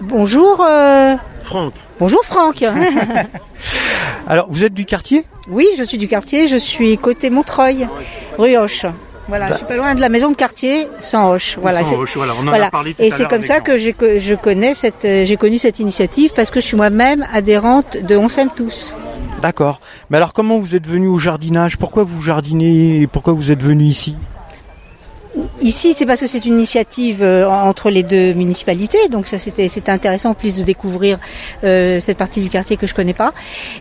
Bonjour. 0.00 0.64
Euh... 0.66 1.16
Franck. 1.42 1.74
Bonjour 1.98 2.24
Franck. 2.24 2.62
Alors, 4.26 4.46
vous 4.50 4.64
êtes 4.64 4.74
du 4.74 4.84
quartier? 4.84 5.24
Oui, 5.48 5.66
je 5.76 5.82
suis 5.82 5.98
du 5.98 6.06
quartier. 6.06 6.46
Je 6.46 6.56
suis 6.56 6.96
côté 6.98 7.30
Montreuil, 7.30 7.88
rue 8.38 8.56
Hoche. 8.56 8.86
Voilà, 9.28 9.48
je 9.48 9.54
suis 9.54 9.66
pas 9.66 9.76
loin 9.76 9.94
de 9.94 10.00
la 10.00 10.08
maison 10.08 10.30
de 10.30 10.36
quartier, 10.36 10.88
sans 11.02 11.32
Hoche. 11.32 11.58
Voilà, 11.60 11.84
sans 11.84 11.98
Hoche, 11.98 12.16
voilà, 12.16 12.32
on 12.40 12.46
en 12.46 12.52
a 12.52 12.70
parlé 12.70 12.94
tout 12.94 13.02
Et 13.02 13.10
c'est 13.10 13.28
comme 13.28 13.42
ça 13.42 13.60
que 13.60 13.76
j'ai 13.76 13.94
je 14.18 14.34
connais 14.34 14.72
cette, 14.72 15.04
euh, 15.04 15.24
j'ai 15.26 15.36
connu 15.36 15.58
cette 15.58 15.80
initiative 15.80 16.32
parce 16.34 16.50
que 16.50 16.60
je 16.60 16.66
suis 16.66 16.76
moi-même 16.76 17.26
adhérente 17.32 17.98
de 17.98 18.16
On 18.16 18.28
s'aime 18.28 18.48
tous. 18.54 18.94
D'accord. 19.42 19.80
Mais 20.10 20.16
alors, 20.16 20.32
comment 20.32 20.58
vous 20.58 20.74
êtes 20.74 20.86
venu 20.86 21.08
au 21.08 21.18
jardinage? 21.18 21.76
Pourquoi 21.76 22.04
vous 22.04 22.20
jardinez 22.22 23.06
Pourquoi 23.12 23.34
vous 23.34 23.52
êtes 23.52 23.62
venu 23.62 23.84
ici? 23.84 24.16
Ici, 25.60 25.92
c'est 25.92 26.06
parce 26.06 26.20
que 26.20 26.26
c'est 26.28 26.44
une 26.44 26.54
initiative 26.54 27.22
euh, 27.22 27.48
entre 27.48 27.90
les 27.90 28.04
deux 28.04 28.32
municipalités, 28.32 29.08
donc 29.10 29.26
ça 29.26 29.38
c'était 29.38 29.90
intéressant 29.90 30.30
en 30.30 30.34
plus 30.34 30.56
de 30.56 30.62
découvrir 30.62 31.18
euh, 31.64 31.98
cette 31.98 32.16
partie 32.16 32.40
du 32.40 32.48
quartier 32.48 32.76
que 32.76 32.86
je 32.86 32.94
connais 32.94 33.12
pas. 33.12 33.32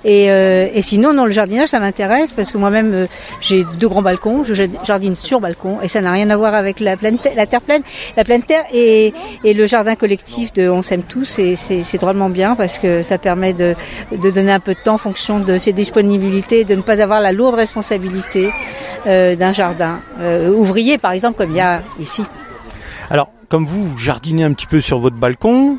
Et, 0.03 0.31
euh, 0.31 0.67
et 0.73 0.81
sinon, 0.81 1.13
non, 1.13 1.25
le 1.25 1.31
jardinage, 1.31 1.69
ça 1.69 1.79
m'intéresse 1.79 2.33
parce 2.33 2.51
que 2.51 2.57
moi-même 2.57 3.07
j'ai 3.41 3.63
deux 3.79 3.87
grands 3.87 4.01
balcons, 4.01 4.43
je 4.43 4.53
jardine 4.83 5.15
sur 5.15 5.39
balcon 5.39 5.77
et 5.83 5.87
ça 5.87 6.01
n'a 6.01 6.11
rien 6.11 6.29
à 6.31 6.35
voir 6.35 6.55
avec 6.55 6.79
la, 6.79 6.97
terre 6.97 7.61
pleine, 7.61 7.81
la 8.15 8.23
pleine 8.23 8.41
terre 8.41 8.63
et, 8.73 9.13
et 9.43 9.53
le 9.53 9.67
jardin 9.67 9.95
collectif 9.95 10.53
de 10.53 10.67
On 10.69 10.81
s'aime 10.81 11.03
tous, 11.03 11.25
c'est 11.25 11.55
c'est 11.55 11.97
drôlement 11.97 12.29
bien 12.29 12.55
parce 12.55 12.79
que 12.79 13.03
ça 13.03 13.17
permet 13.17 13.53
de 13.53 13.75
de 14.11 14.31
donner 14.31 14.51
un 14.51 14.59
peu 14.59 14.73
de 14.73 14.79
temps 14.79 14.95
en 14.95 14.99
fonction 14.99 15.39
de 15.39 15.57
ses 15.59 15.73
disponibilités, 15.73 16.63
de 16.63 16.75
ne 16.75 16.81
pas 16.81 17.01
avoir 17.01 17.21
la 17.21 17.31
lourde 17.31 17.55
responsabilité 17.55 18.49
d'un 19.05 19.53
jardin 19.53 20.01
ouvrier, 20.53 20.97
par 20.97 21.13
exemple, 21.13 21.37
Alors, 23.09 23.29
comme 23.49 23.65
vous 23.65 23.97
jardinez 23.97 24.43
un 24.43 24.53
petit 24.53 24.67
peu 24.67 24.81
sur 24.81 24.99
votre 24.99 25.15
balcon, 25.15 25.77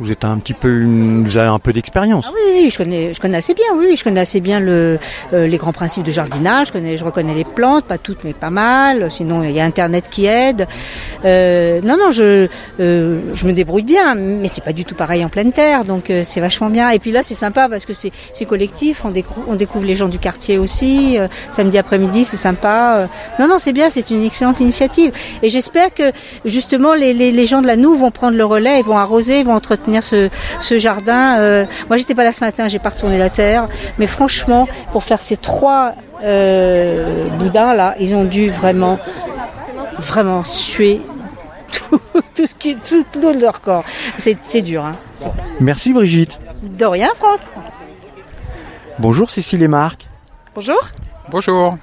vous 0.00 0.12
êtes 0.12 0.24
un 0.24 0.38
petit 0.38 0.54
peu, 0.54 0.84
vous 0.84 1.36
avez 1.36 1.48
un 1.48 1.58
peu 1.58 1.72
d'expérience. 1.72 2.26
Ah 2.28 2.34
oui, 2.34 2.62
oui, 2.62 2.70
je 2.70 2.78
connais, 2.78 3.14
je 3.14 3.20
connais 3.20 3.38
assez 3.38 3.54
bien. 3.54 3.66
Oui, 3.76 3.96
je 3.96 4.04
connais 4.04 4.20
assez 4.20 4.40
bien 4.40 4.60
le, 4.60 4.98
euh, 5.32 5.46
les 5.46 5.56
grands 5.56 5.72
principes 5.72 6.04
de 6.04 6.12
jardinage. 6.12 6.68
Je 6.68 6.72
connais, 6.72 6.96
je 6.96 7.04
reconnais 7.04 7.34
les 7.34 7.44
plantes, 7.44 7.84
pas 7.84 7.98
toutes, 7.98 8.22
mais 8.24 8.32
pas 8.32 8.50
mal. 8.50 9.10
Sinon, 9.10 9.42
il 9.42 9.50
y 9.50 9.60
a 9.60 9.64
Internet 9.64 10.08
qui 10.08 10.26
aide. 10.26 10.68
Euh, 11.24 11.80
non, 11.82 11.96
non, 11.98 12.10
je, 12.10 12.48
euh, 12.80 13.20
je 13.34 13.46
me 13.46 13.52
débrouille 13.52 13.82
bien, 13.82 14.14
mais 14.14 14.46
c'est 14.46 14.62
pas 14.62 14.72
du 14.72 14.84
tout 14.84 14.94
pareil 14.94 15.24
en 15.24 15.28
pleine 15.28 15.52
terre, 15.52 15.84
donc 15.84 16.10
euh, 16.10 16.22
c'est 16.24 16.40
vachement 16.40 16.70
bien. 16.70 16.90
Et 16.90 16.98
puis 16.98 17.10
là, 17.10 17.22
c'est 17.24 17.34
sympa 17.34 17.68
parce 17.68 17.84
que 17.84 17.92
c'est, 17.92 18.12
c'est 18.32 18.44
collectif. 18.44 19.04
On 19.04 19.10
découvre, 19.10 19.46
on 19.48 19.56
découvre 19.56 19.84
les 19.84 19.96
gens 19.96 20.08
du 20.08 20.18
quartier 20.18 20.58
aussi. 20.58 21.18
Euh, 21.18 21.26
samedi 21.50 21.76
après-midi, 21.76 22.24
c'est 22.24 22.36
sympa. 22.36 23.08
non, 23.40 23.48
non, 23.48 23.58
c'est 23.58 23.72
bien. 23.72 23.90
C'est 23.90 24.10
une 24.10 24.24
excellente 24.24 24.60
initiative. 24.60 25.12
Et 25.42 25.48
j'espère 25.48 25.92
que 25.92 26.12
justement 26.44 26.94
les, 26.94 27.12
les, 27.14 27.46
gens 27.46 27.62
de 27.62 27.66
la 27.66 27.76
Noue 27.76 27.96
vont 27.96 28.10
prendre 28.10 28.36
le 28.36 28.44
relais, 28.44 28.80
ils 28.80 28.84
vont 28.84 28.98
arroser, 28.98 29.40
ils 29.40 29.44
vont 29.44 29.54
entretenir 29.54 29.87
ce, 30.00 30.30
ce 30.60 30.78
jardin. 30.78 31.38
Euh, 31.38 31.64
moi, 31.88 31.96
j'étais 31.96 32.14
pas 32.14 32.24
là 32.24 32.32
ce 32.32 32.44
matin, 32.44 32.68
j'ai 32.68 32.78
pas 32.78 32.90
retourné 32.90 33.18
la 33.18 33.30
terre, 33.30 33.66
mais 33.98 34.06
franchement, 34.06 34.68
pour 34.92 35.04
faire 35.04 35.20
ces 35.20 35.36
trois 35.36 35.94
euh, 36.22 37.28
boudins 37.38 37.74
là, 37.74 37.94
ils 38.00 38.14
ont 38.14 38.24
dû 38.24 38.50
vraiment, 38.50 38.98
vraiment 39.98 40.44
suer 40.44 41.00
tout, 41.72 42.00
tout 42.34 42.46
ce 42.46 42.54
qui, 42.54 42.76
tout, 42.76 43.04
tout 43.12 43.32
leur 43.32 43.60
corps. 43.60 43.84
C'est 44.16 44.62
dur. 44.62 44.84
Hein. 44.84 44.96
Merci 45.60 45.92
Brigitte. 45.92 46.38
De 46.62 46.84
rien, 46.84 47.10
Franck. 47.16 47.40
Bonjour 48.98 49.30
Cécile 49.30 49.62
et 49.62 49.68
Marc. 49.68 50.06
Bonjour. 50.54 50.80
Bonjour. 51.30 51.76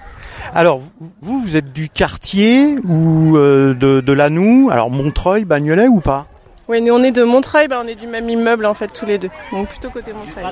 Alors, 0.54 0.82
vous, 1.22 1.40
vous 1.40 1.56
êtes 1.56 1.72
du 1.72 1.90
quartier 1.90 2.78
ou 2.88 3.38
euh, 3.38 3.74
de, 3.74 4.02
de 4.02 4.14
Lanou? 4.14 4.70
Alors, 4.72 4.90
Montreuil, 4.90 5.46
Bagnolet 5.46 5.88
ou 5.88 6.02
pas? 6.02 6.28
Oui, 6.68 6.82
nous 6.82 6.94
on 6.94 7.04
est 7.04 7.12
de 7.12 7.24
Montreuil, 7.24 7.68
bah, 7.68 7.82
on 7.84 7.88
est 7.88 7.96
du 7.96 8.08
même 8.08 8.30
immeuble 8.30 8.66
en 8.66 8.74
fait 8.74 8.88
tous 8.88 9.06
les 9.06 9.18
deux, 9.18 9.30
donc 9.52 9.68
plutôt 9.70 9.90
côté 9.90 10.12
Montreuil. 10.14 10.46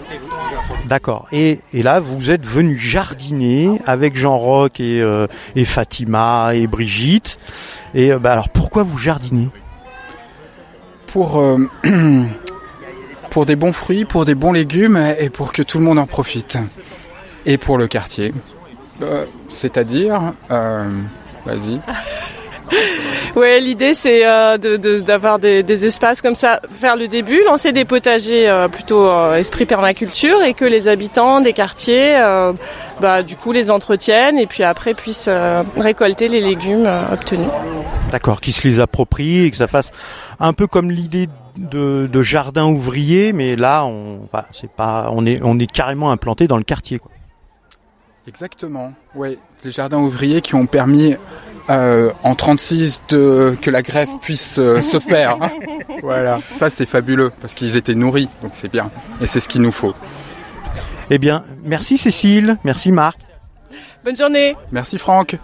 D'accord. 0.88 1.28
Et, 1.32 1.60
et 1.74 1.84
là, 1.84 2.00
vous 2.00 2.32
êtes 2.32 2.46
venu 2.46 2.76
jardiner 2.76 3.80
avec 3.86 4.16
Jean-Roch 4.16 4.80
et, 4.80 5.02
euh, 5.02 5.28
et 5.56 5.66
Fatima 5.66 6.52
et 6.54 6.68
Brigitte. 6.68 7.38
Et 7.96 8.12
bah, 8.14 8.34
alors, 8.34 8.50
pourquoi 8.50 8.84
vous 8.84 8.98
jardinez? 8.98 9.50
Pour 11.08 11.40
euh, 11.40 11.70
pour 13.30 13.46
des 13.48 13.56
bons 13.56 13.74
fruits, 13.74 14.06
pour 14.06 14.26
des 14.26 14.36
bons 14.36 14.52
légumes 14.52 14.98
et 15.20 15.30
pour 15.30 15.54
que 15.54 15.64
tout 15.64 15.80
le 15.80 15.84
monde 15.84 15.98
en 15.98 16.06
profite. 16.06 16.58
Et 17.48 17.58
pour 17.58 17.80
le 17.80 17.88
quartier. 17.88 18.32
Euh, 19.02 19.26
C'est-à-dire, 19.50 20.34
euh, 20.52 21.02
vas-y. 21.46 21.80
ouais, 23.36 23.60
l'idée 23.60 23.94
c'est 23.94 24.26
euh, 24.26 24.58
d'avoir 25.02 25.40
de, 25.40 25.44
des, 25.44 25.64
des, 25.64 25.86
espaces 25.86 26.22
comme 26.22 26.36
ça, 26.36 26.60
faire 26.80 26.96
le 26.96 27.08
début, 27.08 27.44
lancer 27.44 27.72
des 27.72 27.86
potagers 27.86 28.50
euh, 28.50 28.68
plutôt 28.68 29.08
euh, 29.08 29.36
esprit 29.36 29.66
permaculture 29.66 30.42
et 30.44 30.54
que 30.54 30.66
les 30.66 30.88
habitants 30.88 31.42
des 31.42 31.54
quartiers, 31.54 32.16
euh, 32.18 32.54
bah, 33.02 33.24
du 33.24 33.36
coup, 33.36 33.52
les 33.52 33.72
entretiennent 33.72 34.38
et 34.38 34.48
puis 34.48 34.64
après 34.64 34.94
puissent 34.94 35.28
euh, 35.28 35.64
récolter 35.78 36.28
les 36.28 36.42
légumes 36.42 36.90
obtenus. 37.12 37.48
D'accord, 38.12 38.42
qu'ils 38.42 38.54
se 38.54 38.68
les 38.68 38.80
approprient 38.80 39.46
et 39.46 39.52
que 39.52 39.58
ça 39.58 39.68
fasse 39.68 39.92
un 40.40 40.54
peu 40.54 40.68
comme 40.68 40.92
l'idée 40.92 41.28
de, 41.58 42.10
de, 42.12 42.24
jardin 42.24 42.66
ouvrier, 42.66 43.32
mais 43.32 43.56
là, 43.56 43.86
on, 43.86 44.28
bah, 44.32 44.48
c'est 44.52 44.70
pas, 44.70 45.10
on 45.12 45.26
est, 45.26 45.40
on 45.44 45.60
est 45.60 45.72
carrément 45.72 46.12
implanté 46.12 46.48
dans 46.48 46.58
le 46.58 46.64
quartier. 46.64 47.00
Quoi. 47.00 47.12
Exactement. 48.28 48.94
Oui, 49.16 49.38
les 49.64 49.72
jardins 49.72 50.00
ouvriers 50.00 50.42
qui 50.42 50.56
ont 50.56 50.66
permis 50.66 51.16
euh, 51.70 52.12
en 52.24 52.36
36 52.36 53.02
de, 53.10 53.58
que 53.62 53.70
la 53.70 53.82
grève 53.82 54.10
puisse 54.22 54.60
euh, 54.60 54.82
se 54.82 55.00
faire. 55.00 55.38
voilà, 56.02 56.40
ça 56.40 56.70
c'est 56.70 56.86
fabuleux 56.86 57.32
parce 57.42 57.54
qu'ils 57.54 57.76
étaient 57.76 57.96
nourris, 57.96 58.30
donc 58.42 58.52
c'est 58.54 58.72
bien. 58.72 58.92
Et 59.22 59.28
c'est 59.28 59.40
ce 59.40 59.50
qu'il 59.50 59.62
nous 59.62 59.72
faut. 59.72 59.94
Eh 61.10 61.18
bien, 61.18 61.44
merci 61.64 61.98
Cécile, 61.98 62.58
merci 62.64 62.92
Marc. 62.92 63.20
Bonne 64.04 64.16
journée. 64.16 64.56
Merci 64.72 64.98
Franck. 64.98 65.38